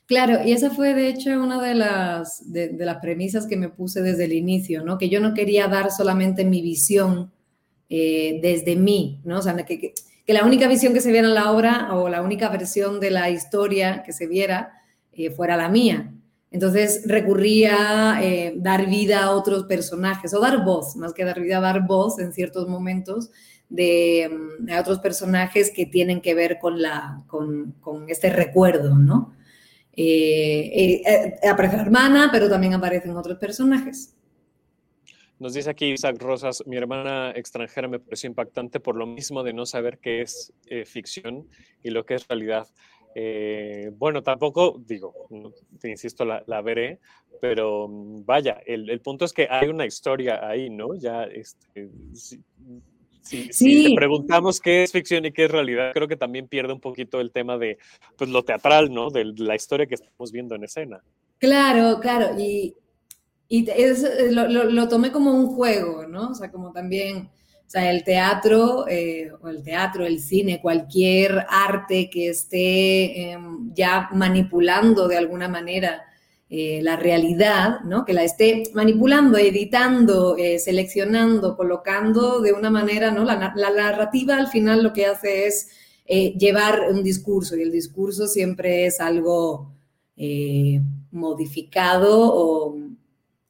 [0.05, 4.01] Claro, y esa fue de hecho una de las, de, las premisas que me puse
[4.01, 4.97] desde el inicio, ¿no?
[4.97, 7.31] Que yo no quería dar solamente mi visión
[7.89, 9.39] eh, desde mí, ¿no?
[9.39, 9.93] O sea, que, que,
[10.25, 13.09] que la única visión que se viera en la obra o la única versión de
[13.09, 14.78] la historia que se viera
[15.11, 16.13] eh, fuera la mía.
[16.51, 21.39] Entonces recurría a eh, dar vida a otros personajes, o dar voz, más que dar
[21.39, 23.29] vida, dar voz en ciertos momentos
[23.69, 28.95] de, mm, a otros personajes que tienen que ver con, la, con, con este recuerdo,
[28.95, 29.35] ¿no?
[29.93, 31.03] Eh,
[31.47, 34.15] aparece la hermana, pero también aparecen otros personajes.
[35.39, 39.53] Nos dice aquí Isaac Rosas, mi hermana extranjera me pareció impactante por lo mismo de
[39.53, 40.53] no saber qué es
[40.85, 41.47] ficción
[41.83, 42.67] y lo que es realidad.
[43.15, 45.13] Eh, bueno, tampoco, digo,
[45.79, 46.99] te insisto, la, veré,
[47.41, 50.95] pero mm, vaya, el, punto es que hay una historia ahí, ¿no?
[50.95, 51.89] Ya, este,
[53.21, 56.79] si, te preguntamos qué es ficción y qué es realidad, creo que también pierde un
[56.79, 57.77] poquito el tema de
[58.17, 59.09] pues, lo teatral, ¿no?
[59.09, 61.01] De la historia que estamos viendo en escena.
[61.39, 62.75] Claro, claro, y,
[63.47, 63.65] y
[64.31, 66.29] lo, lo, tomé como un juego, ¿no?
[66.29, 67.29] O sea, como también
[67.71, 74.09] sea, el teatro, eh, o el teatro, el cine, cualquier arte que esté em, ya
[74.13, 76.03] manipulando de alguna manera
[76.49, 78.05] eh, la realidad, ¿no?
[78.05, 83.23] Que la esté manipulando, editando, eh, seleccionando, colocando de una manera, ¿no?
[83.23, 85.69] La, la, narrativa al final lo que hace es
[86.07, 89.75] llevar un discurso y el discurso siempre es algo
[91.11, 92.75] modificado o,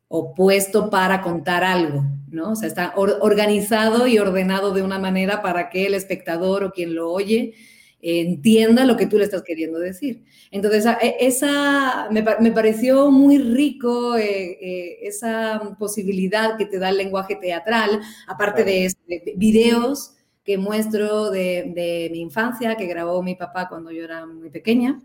[0.10, 2.52] o puesto para contar algo, ¿no?
[2.52, 6.96] O sea, está organizado y ordenado de una manera para que el espectador o quien
[6.96, 7.54] lo oye
[8.02, 10.24] entienda lo que tú le estás queriendo decir.
[10.52, 16.98] Entonces, e, esa me, pareció muy rico eh, eh, esa posibilidad que te da el
[16.98, 18.94] lenguaje teatral, aparte de,
[19.36, 24.50] videos que muestro de, de, mi infancia, que grabó mi papá cuando yo era muy
[24.50, 25.02] pequeña,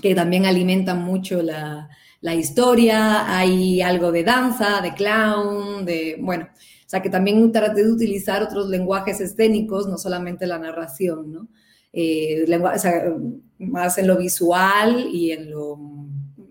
[0.00, 1.88] que también alimentan mucho la,
[2.24, 7.84] la historia, hay algo de danza, de clown, de, bueno, o sea que también traté
[7.84, 11.48] de utilizar otros lenguajes escénicos, no solamente la narración, ¿no?
[11.92, 13.12] Eh, o sea,
[13.58, 15.78] más en lo visual y en lo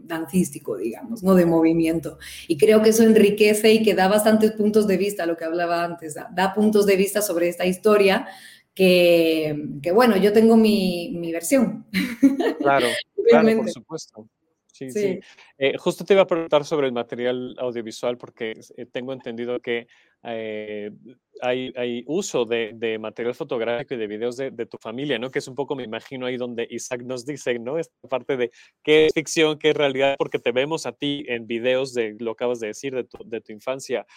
[0.03, 1.33] dancístico, digamos, ¿no?
[1.33, 2.19] De movimiento.
[2.47, 5.83] Y creo que eso enriquece y que da bastantes puntos de vista, lo que hablaba
[5.83, 8.27] antes, da, puntos de vista sobre esta historia
[8.75, 11.87] que, que bueno, yo tengo mi, mi versión.
[12.59, 12.85] Claro,
[13.27, 14.29] claro, por supuesto.
[14.73, 15.19] Sí, sí.
[15.59, 19.85] Eh, justo te iba a preguntar sobre el material audiovisual porque eh, tengo entendido que
[20.23, 20.89] eh,
[21.41, 25.29] hay, hay, uso de, de, material fotográfico y de videos de, de, tu familia, ¿no?
[25.29, 27.77] Que es un poco, me imagino, ahí donde Isaac nos dice, ¿no?
[27.77, 28.49] Esta parte de
[28.83, 32.31] qué es ficción, qué es realidad, porque te vemos a ti en videos de lo
[32.31, 34.07] acabas de decir, de tu, de tu infancia.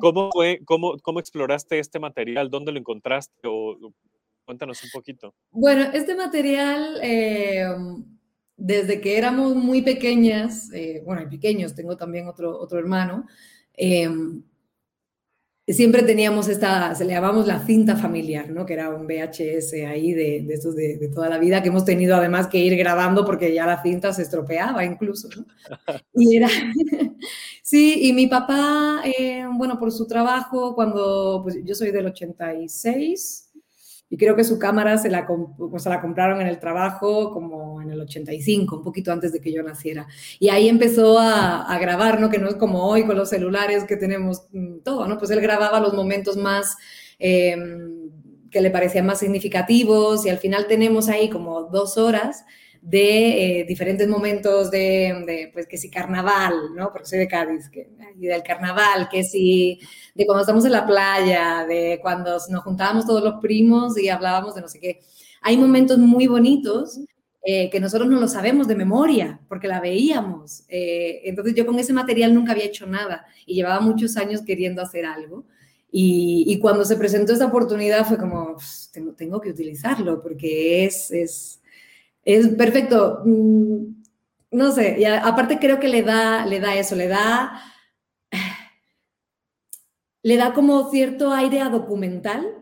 [0.00, 2.48] ¿cómo, fue, cómo, ¿Cómo exploraste este material?
[2.48, 3.34] ¿Dónde lo encontraste?
[3.44, 3.76] O,
[4.46, 5.34] cuéntanos un poquito.
[5.50, 6.98] Bueno, este material
[8.58, 13.24] desde que éramos muy pequeñas, eh, bueno, y pequeños, tengo también otro, otro hermano,
[13.74, 14.42] em,
[15.68, 18.66] siempre teníamos esta, se le llamamos la cinta familiar, ¿no?
[18.66, 22.16] Que era un VHS ahí de, de estos de, toda la vida, que hemos tenido
[22.16, 25.46] además que ir grabando porque ya la cinta se estropeaba incluso, ¿no?
[26.14, 26.48] Y era,
[27.62, 33.47] sí, y mi papá, eh, bueno, por su trabajo, cuando, pues yo soy del 86,
[34.10, 37.82] y creo que su cámara se la, pues, se la compraron en el trabajo como
[37.82, 40.06] en el 85, un poquito antes de que yo naciera.
[40.38, 42.30] Y ahí empezó a, a, grabar, ¿no?
[42.30, 45.18] Que no es como hoy con los celulares que tenemos mm, todo, ¿no?
[45.18, 46.76] Pues él grababa los momentos más...
[47.18, 47.56] Eh,
[48.50, 52.44] que le parecían más significativos y al final tenemos ahí como dos horas
[52.80, 56.92] de eh, diferentes momentos de, pues que si carnaval, ¿no?
[56.92, 57.70] Porque soy de Cádiz,
[58.18, 59.80] y del carnaval, que si
[60.14, 64.54] de cuando estamos en la playa, de cuando nos juntábamos todos los primos y hablábamos
[64.54, 65.00] de no sé qué.
[65.42, 67.00] Hay momentos muy bonitos
[67.42, 70.64] eh, que nosotros no lo sabemos de memoria, porque la veíamos.
[70.68, 74.82] Eh, entonces yo con ese material nunca había hecho nada y llevaba muchos años queriendo
[74.82, 75.46] hacer algo.
[75.90, 78.56] Y, cuando se presentó esta oportunidad fue como,
[78.92, 81.57] tengo, tengo que utilizarlo porque es, es,
[82.28, 83.22] es perfecto.
[83.24, 84.02] Mm,
[84.50, 87.60] no sé, y aparte creo que le da, le da eso, le da,
[90.22, 92.54] le da como cierto aire a documental,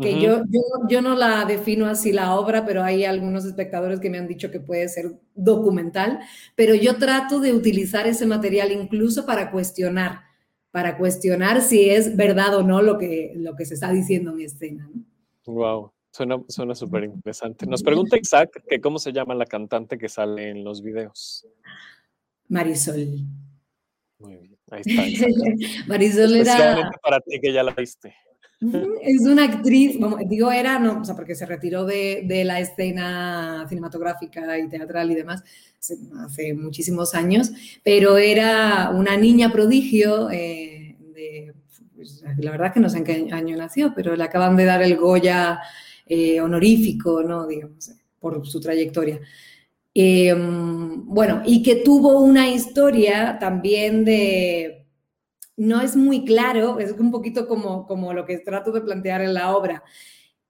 [0.00, 4.08] que yo, yo, yo, no la defino así la obra, pero hay algunos espectadores que
[4.08, 6.20] me han dicho que puede ser documental,
[6.56, 10.22] pero yo trato de utilizar ese material incluso para cuestionar,
[10.70, 14.40] para cuestionar si es verdad o no lo que, lo que se está diciendo en
[14.40, 14.90] escena.
[15.44, 17.66] Wow, suena súper interesante.
[17.66, 21.46] Nos pregunta Isaac que cómo se llama la cantante que sale en los videos.
[22.48, 23.26] Marisol.
[24.18, 25.86] Muy bien, ahí está.
[25.86, 26.90] Marisol era...
[27.02, 28.14] para ti que ya la viste.
[29.02, 29.96] Es una actriz,
[30.26, 35.10] digo era, no, o sea, porque se retiró de, de, la escena cinematográfica y teatral
[35.10, 35.42] y demás
[36.24, 37.52] hace, muchísimos años,
[37.82, 41.54] pero era una niña prodigio, eh, de,
[41.96, 44.82] pues, la verdad que no sé en qué año nació, pero le acaban de dar
[44.82, 45.60] el Goya
[46.10, 47.46] eh, honorífico, ¿no?
[47.46, 49.20] Digamos, por su trayectoria.
[49.94, 54.86] Em, bueno, y que tuvo una historia también de
[55.56, 59.34] no es muy claro, es un poquito como, como lo que trato de plantear en
[59.34, 59.84] la obra.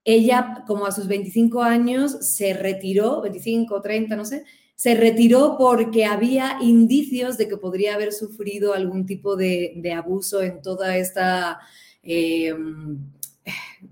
[0.05, 4.45] Ella, como a sus 25 años, se retiró, 25, 30, no sé,
[4.77, 10.63] se retiró porque había indicios de que podría haber sufrido algún tipo de, abuso en
[10.63, 11.61] toda esta,
[12.03, 12.55] eh,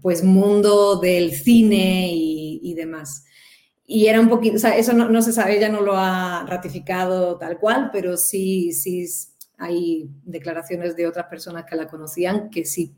[0.00, 3.24] pues, mundo del cine y, demás.
[3.86, 6.44] Y era un poquito, o sea, eso no, no, se sabe, ella no lo ha
[6.46, 9.06] ratificado tal cual, pero sí, sí
[9.56, 12.94] hay declaraciones de otras personas que la conocían que sí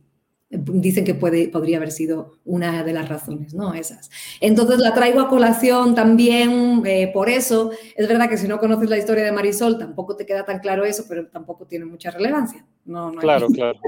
[0.51, 3.73] dicen que puede, podría haber sido una de las razones, ¿no?
[3.73, 4.11] Esas.
[4.41, 7.71] Entonces la traigo a colación también eh, por eso.
[7.95, 10.85] Es verdad que si no conoces la historia de Marisol tampoco te queda tan claro
[10.85, 12.67] eso, pero tampoco tiene mucha relevancia.
[12.85, 13.79] No, claro, claro.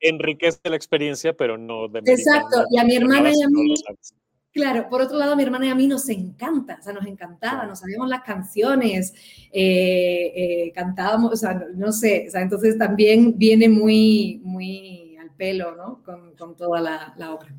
[0.00, 3.74] enriquece la experiencia, pero no de Exacto, y a mi hermana y a mí
[4.50, 7.66] Claro, por otro lado, mi hermana y a mí nos encanta, o sea, nos encantaba,
[7.66, 9.14] nos sabíamos las canciones,
[9.52, 15.07] eh, eh, cantábamos, o sea, no sé, o sea, entonces también viene muy, muy
[15.38, 16.02] pelo, ¿no?
[16.04, 17.54] Con, con toda la, la, obra.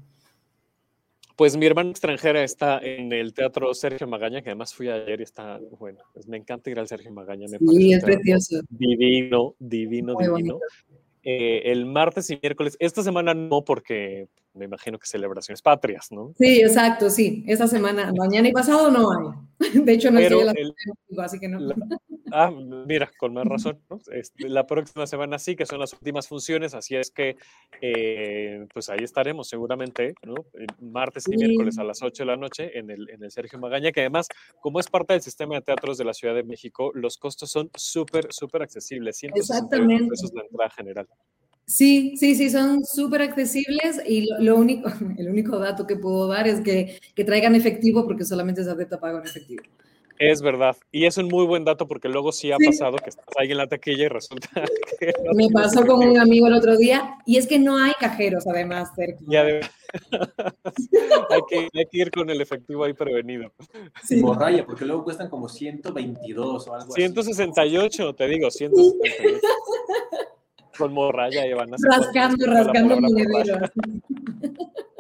[1.36, 5.24] Pues mi hermana extranjera está en el Teatro Sergio Magaña, que además fui ayer y
[5.24, 7.48] está, bueno, pues me encanta ir al Sergio Magaña.
[7.48, 8.60] Me sí, es precioso.
[8.70, 10.60] Divino, divino, divino.
[11.24, 12.76] Eh, el martes y miércoles.
[12.80, 14.28] Esta semana no, porque
[14.60, 16.34] me imagino que celebraciones patrias, ¿no?
[16.38, 17.44] Sí, exacto, sí.
[17.48, 19.50] Esta semana, mañana y pasado no hay.
[19.84, 21.74] De hecho, no estoy la así que no.
[22.32, 22.52] ah,
[22.86, 23.80] mira, con más razón.
[23.90, 24.00] ¿no?
[24.12, 27.36] Este, la próxima semana sí, que son las últimas funciones, así es que
[27.82, 30.36] eh, pues ahí estaremos seguramente, ¿no?
[30.80, 33.92] Martes y miércoles a las 8 de la noche en el, en el Sergio Magaña,
[33.92, 34.28] que además,
[34.62, 37.70] como es parte del sistema de teatros de la Ciudad de México, los costos son
[37.76, 39.18] súper, súper accesibles.
[39.18, 41.08] 168 pesos la entrada general.
[41.70, 44.90] Sí, sí, sí, son súper accesibles y lo, único,
[45.20, 49.00] el único dato que puedo dar es que, que traigan efectivo porque solamente se acepta
[49.00, 49.62] pago en efectivo.
[50.18, 50.76] Es verdad.
[50.92, 53.58] Y es un muy buen dato porque luego sí ha pasado que estás ahí en
[53.58, 54.50] la taquilla y resulta
[55.00, 55.14] que...
[55.36, 58.90] Me pasó con un amigo el otro día y es que no hay cajeros además
[58.96, 59.20] cerca.
[59.28, 59.44] Ya
[61.30, 63.54] hay, que, hay, que, ir con el efectivo ahí prevenido.
[64.04, 64.18] Sí.
[64.24, 69.40] Morraya, porque luego cuestan como 122 o algo 168, te digo, 168
[70.80, 72.96] con morralla y van a rascando, rascando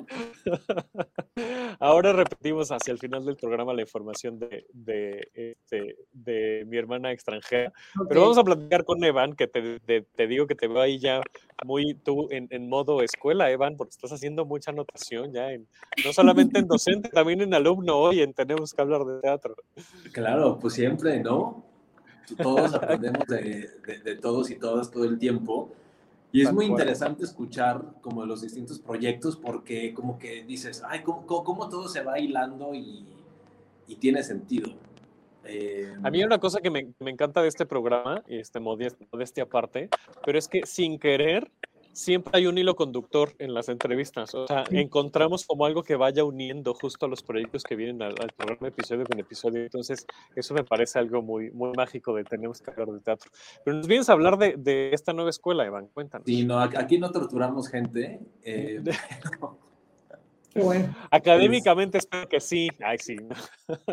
[1.79, 7.11] Ahora repetimos hacia el final del programa la información de, de, este, de mi hermana
[7.11, 7.71] extranjera.
[8.07, 11.21] Pero vamos a platicar con Evan, que te, te, digo que te veo ahí ya
[11.65, 15.67] muy tú en, en, modo escuela, Evan, porque estás haciendo mucha anotación ya, en,
[16.03, 19.55] no solamente en docente, también en alumno hoy, en Tenemos que hablar de teatro.
[20.11, 21.68] Claro, pues siempre, ¿no?
[22.35, 23.69] Todos aprendemos de,
[24.03, 25.71] de, todos y todas todo el tiempo.
[26.31, 31.25] Y es muy interesante escuchar como los distintos proyectos porque como que dices, ay, cómo,
[31.25, 33.03] cómo, todo se va hilando y,
[33.87, 34.69] y tiene sentido.
[35.45, 39.43] Eh, a mí hay una cosa que me, me, encanta de este programa, este modestia
[39.43, 39.89] aparte,
[40.23, 41.49] pero es que sin querer
[41.99, 44.33] siempre hay un hilo conductor en las entrevistas.
[44.33, 48.15] O sea, encontramos como algo que vaya uniendo justo a los proyectos que vienen al,
[48.35, 49.63] programa episodio con episodio.
[49.63, 53.29] Entonces, eso me parece algo muy, muy mágico de tenemos que hablar de teatro.
[53.65, 55.87] Pero nos vienes a hablar de, de esta nueva escuela, Evan.
[55.87, 56.25] Cuéntanos.
[56.25, 58.19] Sí, no, aquí no torturamos gente.
[58.43, 58.81] Eh,
[60.55, 60.95] bueno.
[61.11, 62.69] Académicamente espero que sí.
[62.83, 63.17] Ay, sí.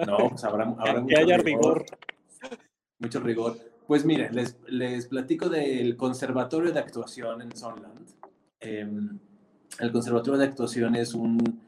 [0.07, 1.85] No, pues habrá, habrá que haya rigor.
[2.99, 3.76] Mucho rigor.
[3.87, 8.09] Pues miren, les, platico del Conservatorio de Actuación en Sonland.
[8.59, 9.19] Em,
[9.79, 11.61] el Conservatorio de Actuación es un,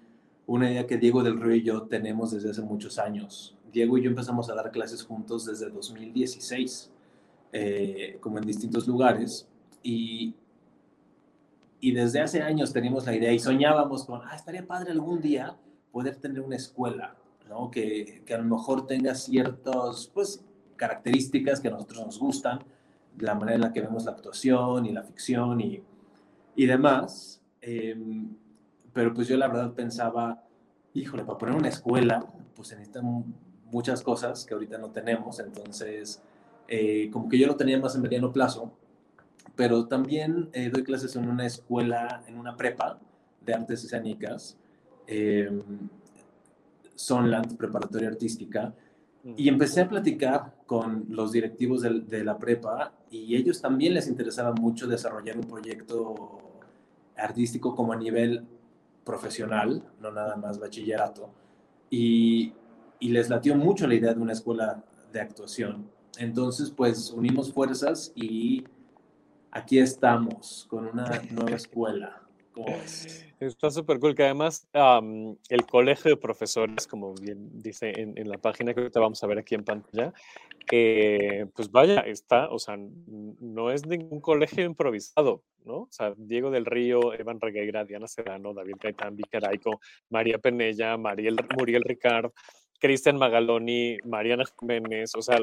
[0.47, 3.57] una idea que Diego del Río y yo tenemos desde hace muchos años.
[3.73, 6.91] Diego y yo empezamos a dar clases juntos desde 2016,
[7.53, 9.47] eh, como en distintos lugares,
[9.85, 10.35] y
[11.81, 15.57] desde hace años teníamos la idea y soñábamos con, ah, estaría padre algún día
[15.93, 17.17] poder tener una escuela,
[17.49, 17.71] ¿no?
[17.71, 20.45] Que, que a lo mejor tenga ciertas, pues,
[20.79, 22.61] características que a nosotros nos gustan,
[23.19, 25.83] la manera en la que vemos la actuación y la ficción y,
[26.57, 27.43] y demás.
[27.61, 28.35] Em,
[28.93, 30.43] pero pues yo la verdad pensaba,
[30.95, 32.25] híjole, para poner una escuela,
[32.55, 33.35] pues se necesitan
[33.71, 36.23] muchas cosas que ahorita no tenemos, entonces
[36.69, 38.73] eh, como que yo lo tenía más en mediano plazo,
[39.57, 42.99] pero también eh, doy clases en una escuela, en una prepa
[43.45, 44.57] de artes escénicas,
[45.07, 45.51] eh,
[46.95, 48.75] Sonland, preparatoria artística,
[49.37, 54.07] y empecé a platicar con los directivos de, de, la prepa y ellos también les
[54.07, 56.39] interesaba mucho desarrollar un proyecto
[57.17, 58.47] artístico como a nivel
[59.03, 61.31] profesional, no nada más bachillerato,
[61.89, 62.53] y,
[63.01, 65.91] y les latió mucho la idea de una escuela de actuación.
[66.19, 68.65] Entonces, pues unimos fuerzas y
[69.51, 72.23] aquí estamos con una nueva escuela.
[73.41, 74.67] Está súper cool, que además
[75.49, 79.27] el colegio de profesores, como bien dice en, en, la página que ahorita vamos a
[79.27, 80.13] ver aquí en pantalla,
[80.69, 85.75] pues vaya, está, o sea, no es ningún colegio improvisado, ¿no?
[85.83, 91.37] O sea, Diego del Río, Evan Regueira, Diana Serrano, David Gaitán, Vicaraico, María Penella, Mariel,
[91.57, 92.33] Muriel Ricard,
[92.79, 95.39] Cristian Magaloni, Mariana Jiménez, o sea,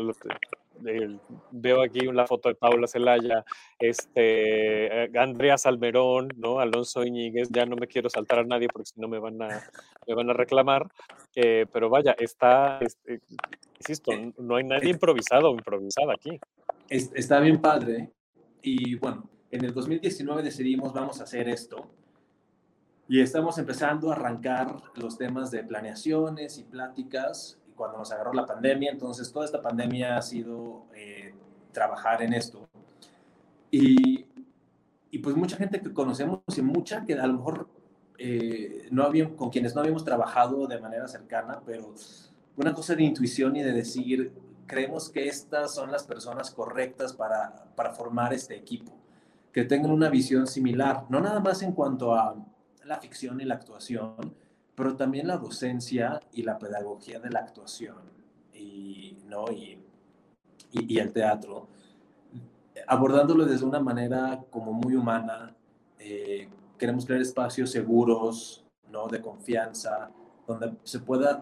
[1.51, 3.43] veo aquí una foto de Paula Celaya,
[3.79, 6.59] este, eh, Andrea Salmerón, ¿no?
[6.59, 9.63] Alonso Iñiguez, ya no me quiero saltar a nadie porque si no me van a,
[10.07, 10.87] me van a reclamar,
[11.35, 13.21] eh, pero vaya, está, este,
[13.79, 16.39] insisto, no hay nadie improvisado o improvisada aquí.
[16.89, 18.11] Está bien padre,
[18.61, 21.89] y bueno, en el 2019 decidimos vamos a hacer esto,
[23.07, 28.33] y estamos empezando a arrancar los temas de planeaciones y pláticas y cuando nos agarró
[28.33, 28.91] la pandemia.
[28.91, 31.35] Entonces, toda esta pandemia ha sido eh,
[31.71, 32.67] trabajar en esto.
[33.69, 34.25] Y,
[35.11, 37.69] y, pues mucha gente que conocemos y mucha que a lo mejor
[38.17, 41.93] eh, no habíamos, con quienes no habíamos trabajado de manera cercana, pero
[42.55, 44.33] una cosa de intuición y de decir,
[44.65, 48.93] creemos que estas son las personas correctas para, para formar este equipo,
[49.51, 52.35] que tengan una visión similar, no nada más en cuanto a
[52.85, 54.15] la ficción y la actuación,
[54.75, 57.97] pero también la docencia y la pedagogía de la actuación
[58.53, 59.51] y, ¿no?
[59.51, 59.79] y,
[60.71, 61.67] y, el teatro,
[62.87, 65.55] abordándolo desde una manera como muy humana.
[65.99, 69.07] Eh, queremos crear espacios seguros, ¿no?
[69.07, 70.11] de confianza,
[70.45, 71.41] donde se pueda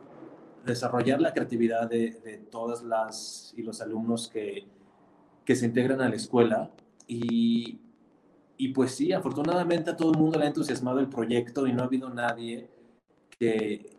[0.65, 4.65] desarrollar la creatividad de, de todas las y los alumnos que,
[5.43, 6.71] que se integran a la escuela
[7.07, 7.79] y,
[8.57, 11.81] y pues sí, afortunadamente a todo el mundo le ha entusiasmado el proyecto y no
[11.81, 12.69] ha habido nadie
[13.39, 13.89] que,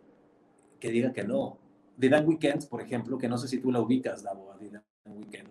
[0.79, 1.57] que diga que no.
[1.97, 5.49] Didan Weekend, por ejemplo, que no sé si tú la ubicas, Davo, a Didan Weekend.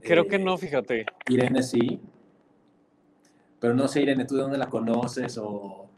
[0.00, 1.06] Creo que no, fíjate.
[1.28, 2.00] Irene sí.
[3.60, 5.88] Pero no sé, Irene, ¿tú de dónde la conoces o,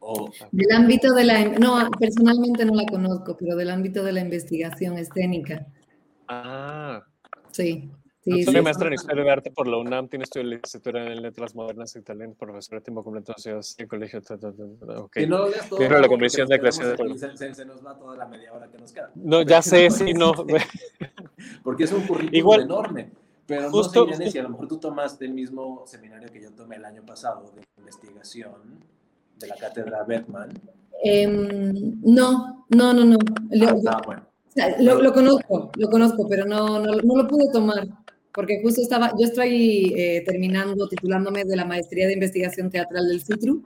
[0.00, 0.30] o...
[0.50, 1.44] Del ámbito de la...
[1.44, 5.66] No, personalmente no la conozco, pero del ámbito de la investigación escénica.
[6.28, 7.02] Ah.
[7.50, 7.90] Sí.
[8.22, 11.22] Sí, soy maestra en Historia de Arte por la UNAM, tiene estudio de licenciatura en
[11.22, 13.34] Letras Modernas y Talento, profesor de tiempo completo
[13.78, 14.20] en colegio.
[15.04, 15.26] Okay.
[15.26, 15.80] no leas todo.
[15.80, 18.76] la Comisión de Creación de se, se, se, nos va toda la media hora que
[18.76, 19.10] nos queda.
[19.14, 20.34] No, ya sé, sí, no.
[21.64, 23.10] Porque es un currículum Igual, enorme.
[23.46, 26.42] Pero justo, no sé, Irene, si a lo mejor tú tomaste el mismo seminario que
[26.42, 28.84] yo tomé el año pasado de investigación
[29.38, 30.50] de la cátedra Beckman.
[31.02, 33.18] Eh, no, no, no, no.
[33.50, 34.26] Lo, ah, bueno.
[34.46, 37.88] O sea, lo, lo, conozco, lo conozco, pero no, no, no lo pude tomar
[38.32, 43.22] porque justo estaba, yo estoy eh, terminando, titulándome de la maestría de investigación teatral del
[43.22, 43.64] CITRU.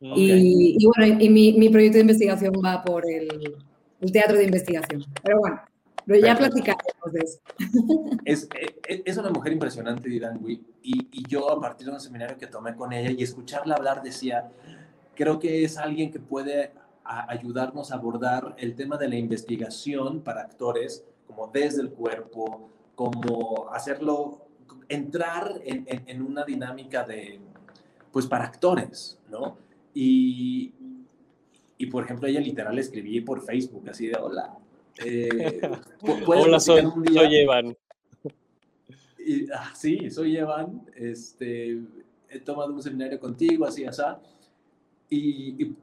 [0.00, 0.14] Okay.
[0.16, 3.28] Y, y, bueno, y mi, mi, proyecto de investigación va por el,
[4.00, 5.04] el, teatro de investigación.
[5.22, 5.60] Pero bueno,
[6.04, 7.38] pero ya platicaremos de eso.
[8.24, 8.48] Es,
[8.88, 12.48] es, es, una mujer impresionante, Didangui, y, y yo a partir de un seminario que
[12.48, 14.50] tomé con ella y escucharla hablar decía,
[15.14, 16.72] creo que es alguien que puede
[17.04, 22.70] a ayudarnos a abordar el tema de la investigación para actores, como desde el cuerpo,
[22.94, 24.46] como hacerlo,
[24.88, 27.40] entrar en, en, en, una dinámica de,
[28.10, 29.56] pues para actores, ¿no?
[29.94, 30.72] Y,
[31.78, 34.56] y por ejemplo, ella literal escribí por Facebook, así de, hola.
[35.04, 35.60] Eh,
[36.26, 36.82] hola, soy,
[37.12, 37.76] soy Evan.
[39.18, 41.80] Y, ah, sí, soy Evan, este,
[42.28, 44.02] he tomado un seminario contigo, así, así,
[45.08, 45.76] y, y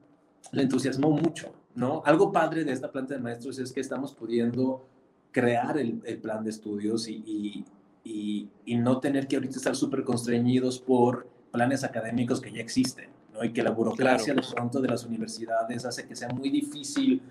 [0.51, 2.01] le entusiasmó mucho, ¿no?
[2.05, 4.85] Algo padre de esta planta de maestros es que estamos pudiendo
[5.31, 7.65] crear el, el plan de estudios y,
[8.03, 13.09] y, y, no tener que ahorita estar súper constreñidos por planes académicos que ya existen,
[13.33, 13.43] ¿no?
[13.43, 14.47] Y que la burocracia claro.
[14.47, 17.21] de pronto de las universidades hace que sea muy difícil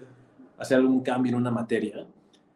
[0.59, 2.07] hacer algún cambio en una materia.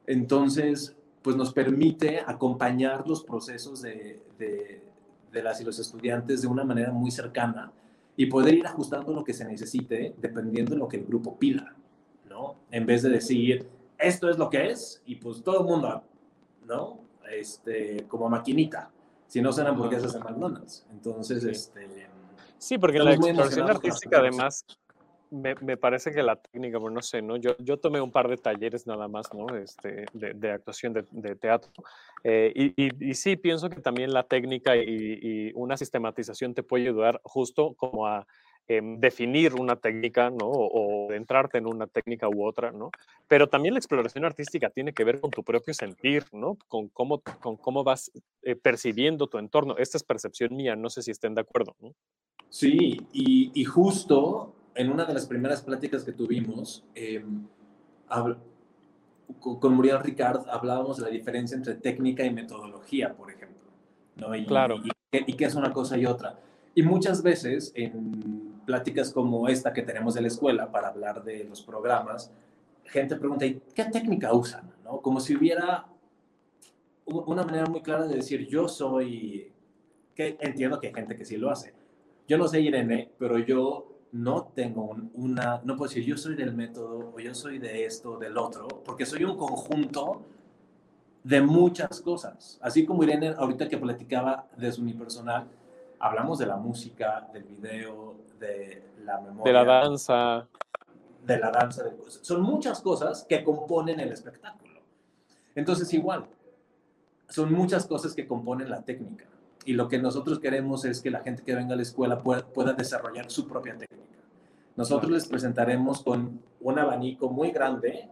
[0.07, 4.83] Entonces, pues nos permite acompañar los procesos de, de,
[5.33, 7.73] de las y los estudiantes de una manera muy cercana
[8.17, 11.75] y poder ir ajustando lo que se necesite dependiendo de lo que el grupo pida,
[12.29, 12.57] ¿no?
[12.71, 13.67] En vez de decir,
[14.03, 16.03] esto es lo que es y pues todo el mundo,
[16.67, 17.01] ¿no?
[17.31, 18.91] Este, como maquinita,
[19.27, 20.87] si no son hamburguesas en McDonald's.
[20.91, 22.09] Entonces, este...
[22.59, 24.65] Sí, porque la exploración artística además
[25.33, 27.37] me, me, parece que la técnica, bueno, no sé, ¿no?
[27.37, 29.57] Yo, yo tomé un par de talleres nada más, ¿no?
[29.57, 31.73] Este, de, de actuación, de, de teatro.
[32.23, 36.85] Eh, y, y, sí, pienso que también la técnica y, y, una sistematización te puede
[36.85, 38.27] ayudar justo como a
[38.69, 40.47] eh, definir una técnica, ¿no?
[40.47, 42.91] O, o, entrarte en una técnica u otra, ¿no?
[43.29, 46.57] Pero también la exploración artística tiene que ver con tu propio sentir, ¿no?
[46.69, 49.77] Con cómo, con cómo vas eh, percibiendo tu entorno.
[49.79, 51.93] Esta es percepción mía, no sé si estén de acuerdo, ¿no?
[52.49, 57.25] Sí, y, y justo en una de las primeras pláticas que tuvimos, eh,
[59.39, 63.63] con Muriel Ricard hablábamos de la diferencia entre técnica y metodología, por ejemplo.
[64.17, 64.35] ¿no?
[64.35, 64.77] Y, claro.
[65.13, 66.39] Y, y, qué es una cosa y otra.
[66.75, 71.45] Y muchas veces en pláticas como esta que tenemos de la escuela para hablar de
[71.45, 72.33] los programas,
[72.85, 74.71] gente pregunta, ¿y qué técnica usan?
[74.85, 75.01] ¿no?
[75.01, 75.87] Como si hubiera
[77.05, 79.53] una manera muy clara de decir, yo soy,
[80.15, 81.75] que entiendo que hay gente que sí lo hace.
[82.29, 86.55] Yo no sé Irene, pero yo no tengo una, no puedo decir yo soy del
[86.55, 90.23] método o yo soy de esto, del otro, porque soy un conjunto
[91.25, 92.59] de muchas cosas.
[92.63, 95.49] Así como Irene ahorita que platicaba de su unipersonal,
[96.03, 99.45] hablamos de la música, del video, de la memoria.
[99.45, 100.49] De la danza.
[101.25, 101.85] De la danza.
[101.85, 104.81] De, son muchas cosas que componen el espectáculo.
[105.55, 106.27] Entonces igual,
[107.29, 109.27] son muchas cosas que componen la técnica.
[109.65, 112.45] Y lo que nosotros queremos es que la gente que venga a la escuela pueda,
[112.49, 114.03] pueda desarrollar su propia técnica.
[114.75, 118.09] Nosotros les presentaremos con un abanico muy grande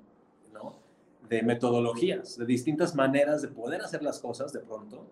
[0.52, 0.76] ¿no?
[1.28, 5.08] de metodologías, de distintas maneras de poder hacer las cosas de pronto,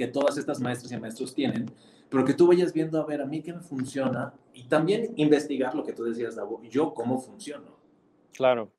[0.00, 1.70] que todas estas maestras y maestros tienen,
[2.08, 5.74] pero que tú vayas viendo a ver a mí qué me funciona y también investigar
[5.74, 7.76] lo que tú decías, Davo, yo cómo funciono.
[8.32, 8.70] Claro.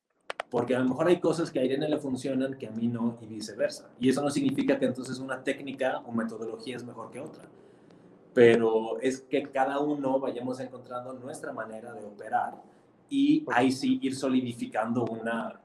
[0.50, 3.20] Porque a lo mejor hay cosas que a Irene le funcionan que a mí no
[3.22, 3.92] y viceversa.
[4.00, 7.44] Y eso no significa que entonces una técnica o metodología es mejor que otra.
[8.34, 12.56] Pero es que cada uno vayamos encontrando nuestra manera de operar
[13.12, 15.62] y ahí sí ir solidificando una,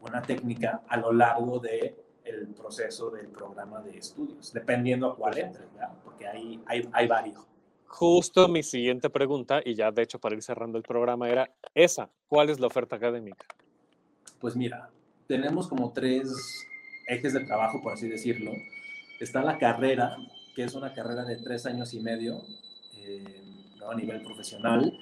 [0.00, 1.94] una técnica a lo largo del
[2.24, 5.92] el proceso del programa de estudios, dependiendo a cuál entre, ¿verdad?
[6.02, 7.44] porque hay, hay, hay varios.
[7.86, 12.10] Justo mi siguiente pregunta, y ya de hecho para ir cerrando el programa, era esa,
[12.26, 13.46] ¿cuál es la oferta académica?
[14.40, 14.90] Pues mira,
[15.28, 16.66] tenemos como tres
[17.06, 18.52] ejes de trabajo, por así decirlo.
[19.20, 20.16] Está la carrera,
[20.56, 22.42] que es una carrera de tres años y medio
[22.96, 23.24] eh,
[23.78, 23.90] ¿no?
[23.90, 24.92] a nivel profesional,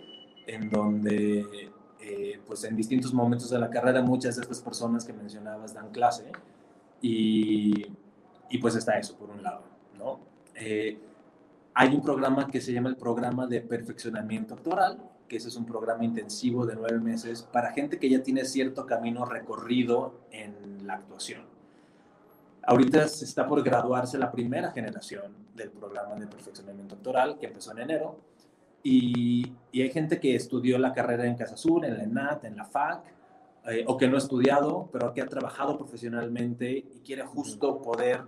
[0.47, 1.71] en donde
[2.01, 5.91] eh, pues en distintos momentos de la carrera muchas de estas personas que mencionabas dan
[5.93, 6.31] clase
[7.03, 7.87] y,
[8.49, 9.65] y pues está eso por un lado.
[9.99, 10.21] ¿no?
[10.55, 10.99] Eh,
[11.75, 15.67] hay un programa que se llama el programa de perfeccionamiento actoral, que ese es un
[15.67, 20.95] programa intensivo de nueve meses para gente que ya tiene cierto camino recorrido en la
[20.95, 21.43] actuación.
[22.65, 27.73] Ahorita se está por graduarse la primera generación del programa de perfeccionamiento actoral, que empezó
[27.73, 28.21] en enero,
[28.85, 32.57] y, y hay gente que estudió la carrera en Casa Sur, en la ENAT, en
[32.57, 33.03] la FAC,
[33.67, 38.23] eh, o que no ha estudiado, pero que ha trabajado profesionalmente y quiere justo poder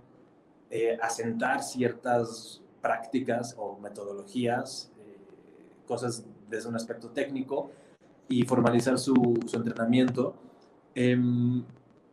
[0.69, 5.17] eh, asentar ciertas prácticas o metodologías, eh,
[5.87, 7.71] cosas desde un aspecto técnico
[8.27, 9.13] y formalizar su,
[9.45, 10.35] su entrenamiento.
[10.93, 11.17] Eh,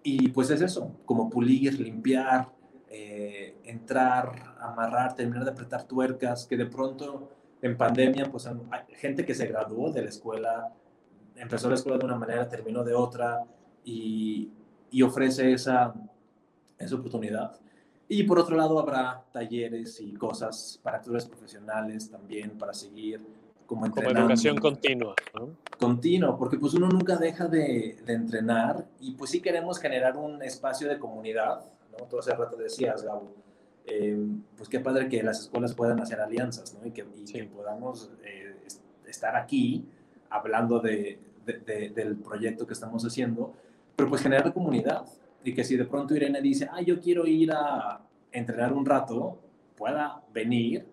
[0.03, 2.49] y pues es eso, como pulir, limpiar,
[2.91, 7.31] eh, entrar, amarrar, terminar de apretar tuercas, que de pronto
[7.63, 8.57] en pandemia, pues hay
[8.97, 10.73] gente que se graduó de la escuela,
[11.43, 13.45] empezó la escuela de una manera, terminó de otra
[13.85, 14.49] y,
[14.91, 15.93] y ofrece esa,
[16.79, 17.59] esa oportunidad.
[18.09, 23.21] Y por otro lado habrá talleres y cosas para actores profesionales también, para seguir
[23.67, 25.15] como, como educación continua.
[25.35, 25.57] ¿no?
[25.79, 30.43] Continua, porque pues uno nunca deja de, de, entrenar y pues sí queremos generar un
[30.43, 32.07] espacio de comunidad, ¿no?
[32.07, 33.35] Todo hace rato decías, Gabo,
[33.87, 34.19] eh,
[34.57, 36.87] pues qué padre que las escuelas puedan hacer alianzas, ¿no?
[36.87, 37.33] Y que, y sí.
[37.33, 38.57] que podamos eh,
[39.07, 39.87] estar aquí
[40.29, 43.53] hablando de, de, del proyecto que estamos haciendo,
[43.97, 45.05] pero pues generar comunidad
[45.45, 49.39] y que si de pronto Irene dice, ah, yo quiero ir a entrenar un rato,
[49.77, 50.87] pueda venir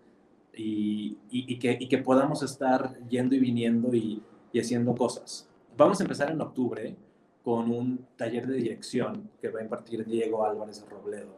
[0.54, 1.16] y,
[1.60, 4.22] que, y, que, podamos estar yendo y viniendo y,
[4.60, 5.48] haciendo cosas.
[5.78, 6.96] Vamos a empezar en octubre
[7.44, 11.36] con un taller de dirección que va a impartir Diego Álvarez Robledo,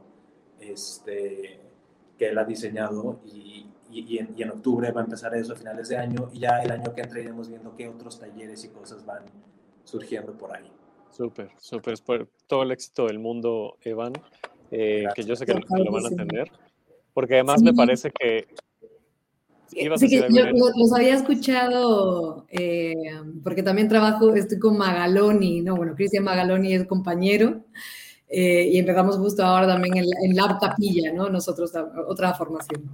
[0.59, 1.59] este,
[2.17, 3.67] que él ha diseñado y,
[4.17, 6.93] en, en, octubre va a empezar eso a finales de año y ya el año
[6.93, 9.23] que entra iremos viendo qué otros talleres y cosas van
[9.83, 10.71] surgiendo por ahí.
[11.11, 12.27] Súper, súper.
[12.47, 14.13] Todo el éxito del mundo, Evan,
[14.71, 16.49] eh, que yo sé que, lo van a tener.
[17.13, 18.47] porque además me parece que...
[19.67, 22.93] Sí, que yo los había escuchado, eh,
[23.41, 25.77] porque también trabajo, estoy con Magaloni, ¿no?
[25.77, 27.63] Bueno, Cristian Magaloni es compañero,
[28.31, 31.29] eh, y empezamos justo ahora también en, en Lab Capilla, ¿no?
[31.29, 31.71] Nosotros,
[32.07, 32.89] otra formación,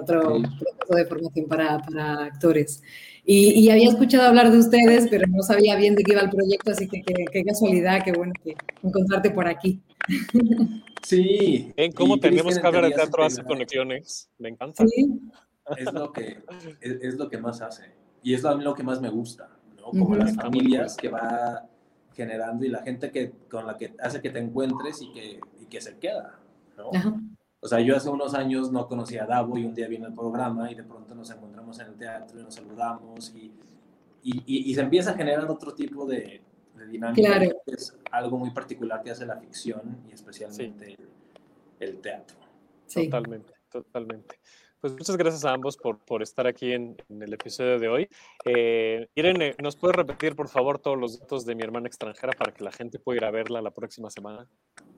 [0.00, 2.82] otro proceso de formación para, para actores.
[3.24, 6.30] Y, y, había escuchado hablar de ustedes, pero no sabía bien de qué iba el
[6.30, 9.80] proyecto, así que qué casualidad, qué bueno que encontrarte por aquí.
[11.02, 11.72] Sí.
[11.76, 14.28] En cómo tenemos que hablar de teatro hace conexiones.
[14.38, 14.84] Me encanta.
[14.86, 15.20] Sí.
[15.76, 16.38] Es lo que,
[16.80, 17.94] es, es, lo que más hace.
[18.22, 19.84] Y es lo, que más me gusta, ¿no?
[19.84, 21.69] Como las familias que va
[22.20, 25.66] generando y la gente que, con la que hace que te encuentres y que, y
[25.66, 26.38] que se queda,
[26.76, 26.90] ¿no?
[27.62, 30.14] O sea, yo hace unos años no conocía a Davo y un día vino el
[30.14, 33.52] programa y de pronto nos encontramos en el teatro y nos saludamos y,
[34.22, 36.42] y, y se empieza a generar otro tipo de,
[36.74, 37.38] de dinámica.
[37.38, 37.62] Claro.
[37.66, 41.08] Es algo muy particular que hace la ficción y especialmente el,
[41.88, 42.36] el, teatro.
[42.86, 43.04] Sí.
[43.04, 44.36] Totalmente, totalmente.
[44.80, 48.08] Pues muchas gracias a ambos por, por estar aquí en, en, el episodio de hoy.
[48.46, 52.54] Eh, Irene, ¿nos puedes repetir, por favor, todos los datos de mi hermana extranjera para
[52.54, 54.48] que la gente pueda ir a verla la próxima semana?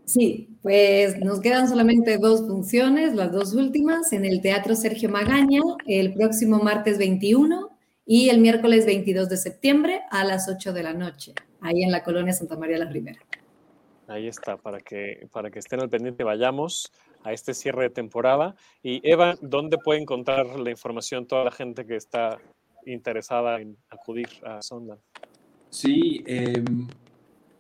[0.04, 5.62] Sí, pues nos quedan solamente dos funciones, las dos últimas, en el Teatro Sergio Magaña,
[5.88, 7.76] el próximo martes 21
[8.06, 12.04] y el miércoles 22 de septiembre a las 8 de la noche, ahí en la
[12.04, 13.18] colonia Santa María la Ribera.
[14.06, 16.92] Ahí está, para que, para que estén al pendiente, vayamos
[17.24, 18.54] a este cierre de temporada.
[18.82, 22.38] Y Eva, ¿dónde puede encontrar la información toda la gente que está
[22.86, 24.98] interesada en acudir a Sonda?
[25.70, 26.62] Sí, eh,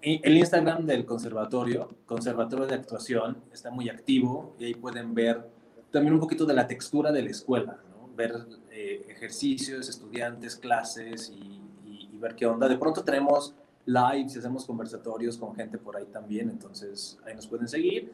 [0.02, 5.46] el Instagram del conservatorio, Conservatorio de Actuación, está muy activo y ahí pueden ver
[5.90, 8.08] también un poquito de la textura de la escuela, ¿no?
[8.14, 8.32] ver
[8.70, 12.68] eh, ejercicios, estudiantes, clases y, y, y ver qué onda.
[12.68, 13.54] De pronto tenemos
[13.84, 18.12] lives hacemos conversatorios con gente por ahí también, entonces ahí nos pueden seguir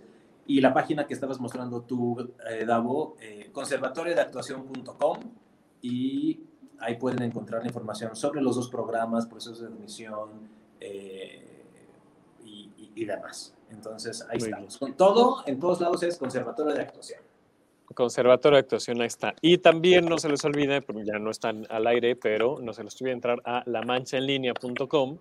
[0.48, 5.18] y la página que estabas mostrando tú, eh, Davo, eh, conservatoriodeactuación.com
[5.82, 6.40] y
[6.80, 10.48] ahí pueden encontrar información sobre los dos programas, procesos de admisión
[10.80, 11.66] eh,
[12.42, 13.54] y, y, y, demás.
[13.70, 14.80] Entonces, ahí Muy estamos.
[14.80, 14.90] Bien.
[14.90, 17.20] Con todo, en todos lados es Conservatorio de Actuación.
[17.94, 19.34] Conservatorio de Actuación, ahí está.
[19.42, 22.84] Y también no se les olvide, porque ya no están al aire, pero no se
[22.84, 25.18] les olvide entrar a lamanchaenlinea.com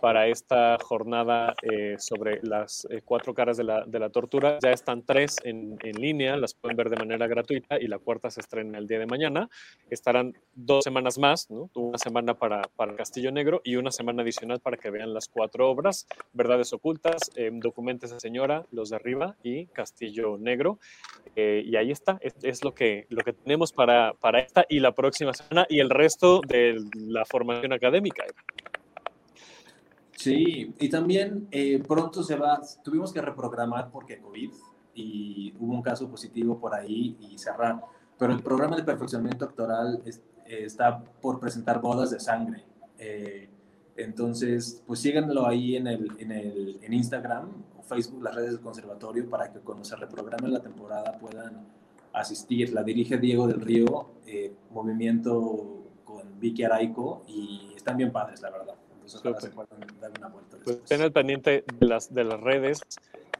[0.00, 4.58] para esta jornada eh, sobre las eh, cuatro caras de la, de la, tortura.
[4.62, 8.30] Ya están tres en, en, línea, las pueden ver de manera gratuita y la cuarta
[8.30, 9.48] se estrena el día de mañana.
[9.90, 11.70] Estarán dos semanas más, ¿no?
[11.74, 15.70] una semana para, para Castillo Negro y una semana adicional para que vean las cuatro
[15.70, 20.78] obras, Verdades Ocultas, eh, Documentes de Señora, Los de Arriba y Castillo Negro.
[21.36, 24.80] Eh, y ahí está, es, es, lo, que, lo que tenemos para, para esta y
[24.80, 28.24] la próxima semana y el resto de la formación académica.
[30.20, 34.50] Sí, y también eh, pronto se va, tuvimos que reprogramar porque COVID
[34.94, 37.80] y hubo un caso positivo por ahí y cerrar,
[38.18, 42.62] pero el programa de perfeccionamiento actoral es, eh, está por presentar bodas de sangre.
[42.98, 43.48] Eh,
[43.96, 47.48] entonces, pues síganlo ahí en, el, en, el, en Instagram
[47.78, 51.66] o Facebook, las redes del conservatorio, para que cuando se reprograme la temporada puedan
[52.12, 52.74] asistir.
[52.74, 54.10] La dirige Diego del Río,
[54.70, 58.79] movimiento con Vicky Araico, y están bien padres, la verdad.
[59.14, 62.80] Entonces, se puedan dar una vuelta pues estén al pendiente de las, de las redes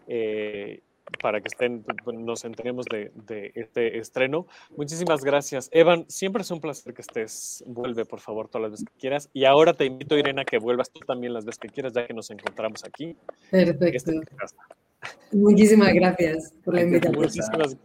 [0.07, 0.83] eh,
[1.21, 4.47] para que estén, pues, nos enteremos de, de, este estreno.
[4.77, 5.69] Muchísimas gracias.
[5.73, 7.65] Evan, siempre es un placer que estés.
[7.67, 9.29] Vuelve, por favor, todas las veces que quieras.
[9.33, 12.15] Y ahora te invito, Irena, que vuelvas tú también las veces que quieras, ya que
[12.15, 13.17] nos encontramos aquí.
[13.51, 13.87] Perfecto.
[13.87, 14.21] Este
[15.33, 17.21] Muchísimas gracias por la invitación.
[17.21, 17.77] Muchísimas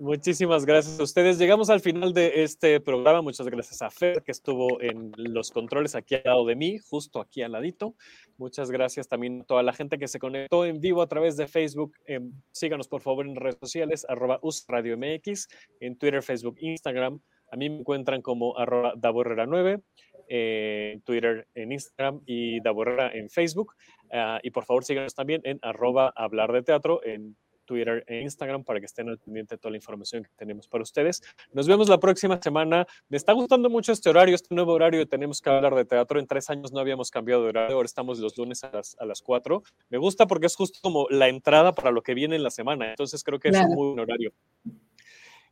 [0.00, 1.38] Muchísimas gracias a ustedes.
[1.38, 3.20] Llegamos al final de este programa.
[3.20, 7.20] Muchas gracias a Fer, que estuvo en los controles aquí al lado de mí, justo
[7.20, 7.96] aquí al ladito.
[8.36, 11.48] Muchas gracias también a toda la gente que se conectó en vivo a través de
[11.48, 11.96] Facebook.
[12.06, 12.20] Eh,
[12.52, 15.48] síganos, por favor, en redes sociales, arroba UsRadioMX,
[15.80, 17.20] en Twitter, Facebook, Instagram.
[17.50, 19.82] A mí me encuentran como arroba Daborrera9,
[20.28, 23.74] eh, en Twitter, en Instagram y Daborrera en Facebook.
[24.12, 27.36] Uh, y por favor, síganos también en arroba Hablar de Teatro en
[27.68, 30.82] Twitter e Instagram para que estén al pendiente de toda la información que tenemos para
[30.82, 31.22] ustedes.
[31.52, 32.86] Nos vemos la próxima semana.
[33.10, 35.06] Me está gustando mucho este horario, este nuevo horario.
[35.06, 36.18] Tenemos que hablar de teatro.
[36.18, 37.76] En tres años no habíamos cambiado de horario.
[37.76, 39.62] Ahora estamos los lunes a las, a las 4.
[39.90, 42.90] Me gusta porque es justo como la entrada para lo que viene en la semana.
[42.90, 43.66] Entonces creo que claro.
[43.66, 44.32] es un muy buen horario.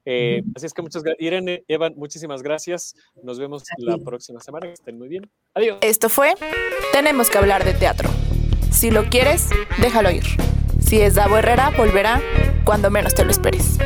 [0.09, 1.21] Eh, así es que muchas gracias.
[1.21, 2.95] Irene, Evan, muchísimas gracias.
[3.23, 4.69] Nos vemos la próxima semana.
[4.69, 5.29] Que estén muy bien.
[5.53, 5.79] Adiós.
[5.83, 6.35] Esto fue
[6.93, 8.09] Tenemos que hablar de teatro.
[8.71, 9.51] Si lo quieres,
[9.81, 10.25] déjalo ir.
[10.87, 12.23] Si es Davo Herrera, volverá
[12.63, 13.77] cuando menos te lo esperes.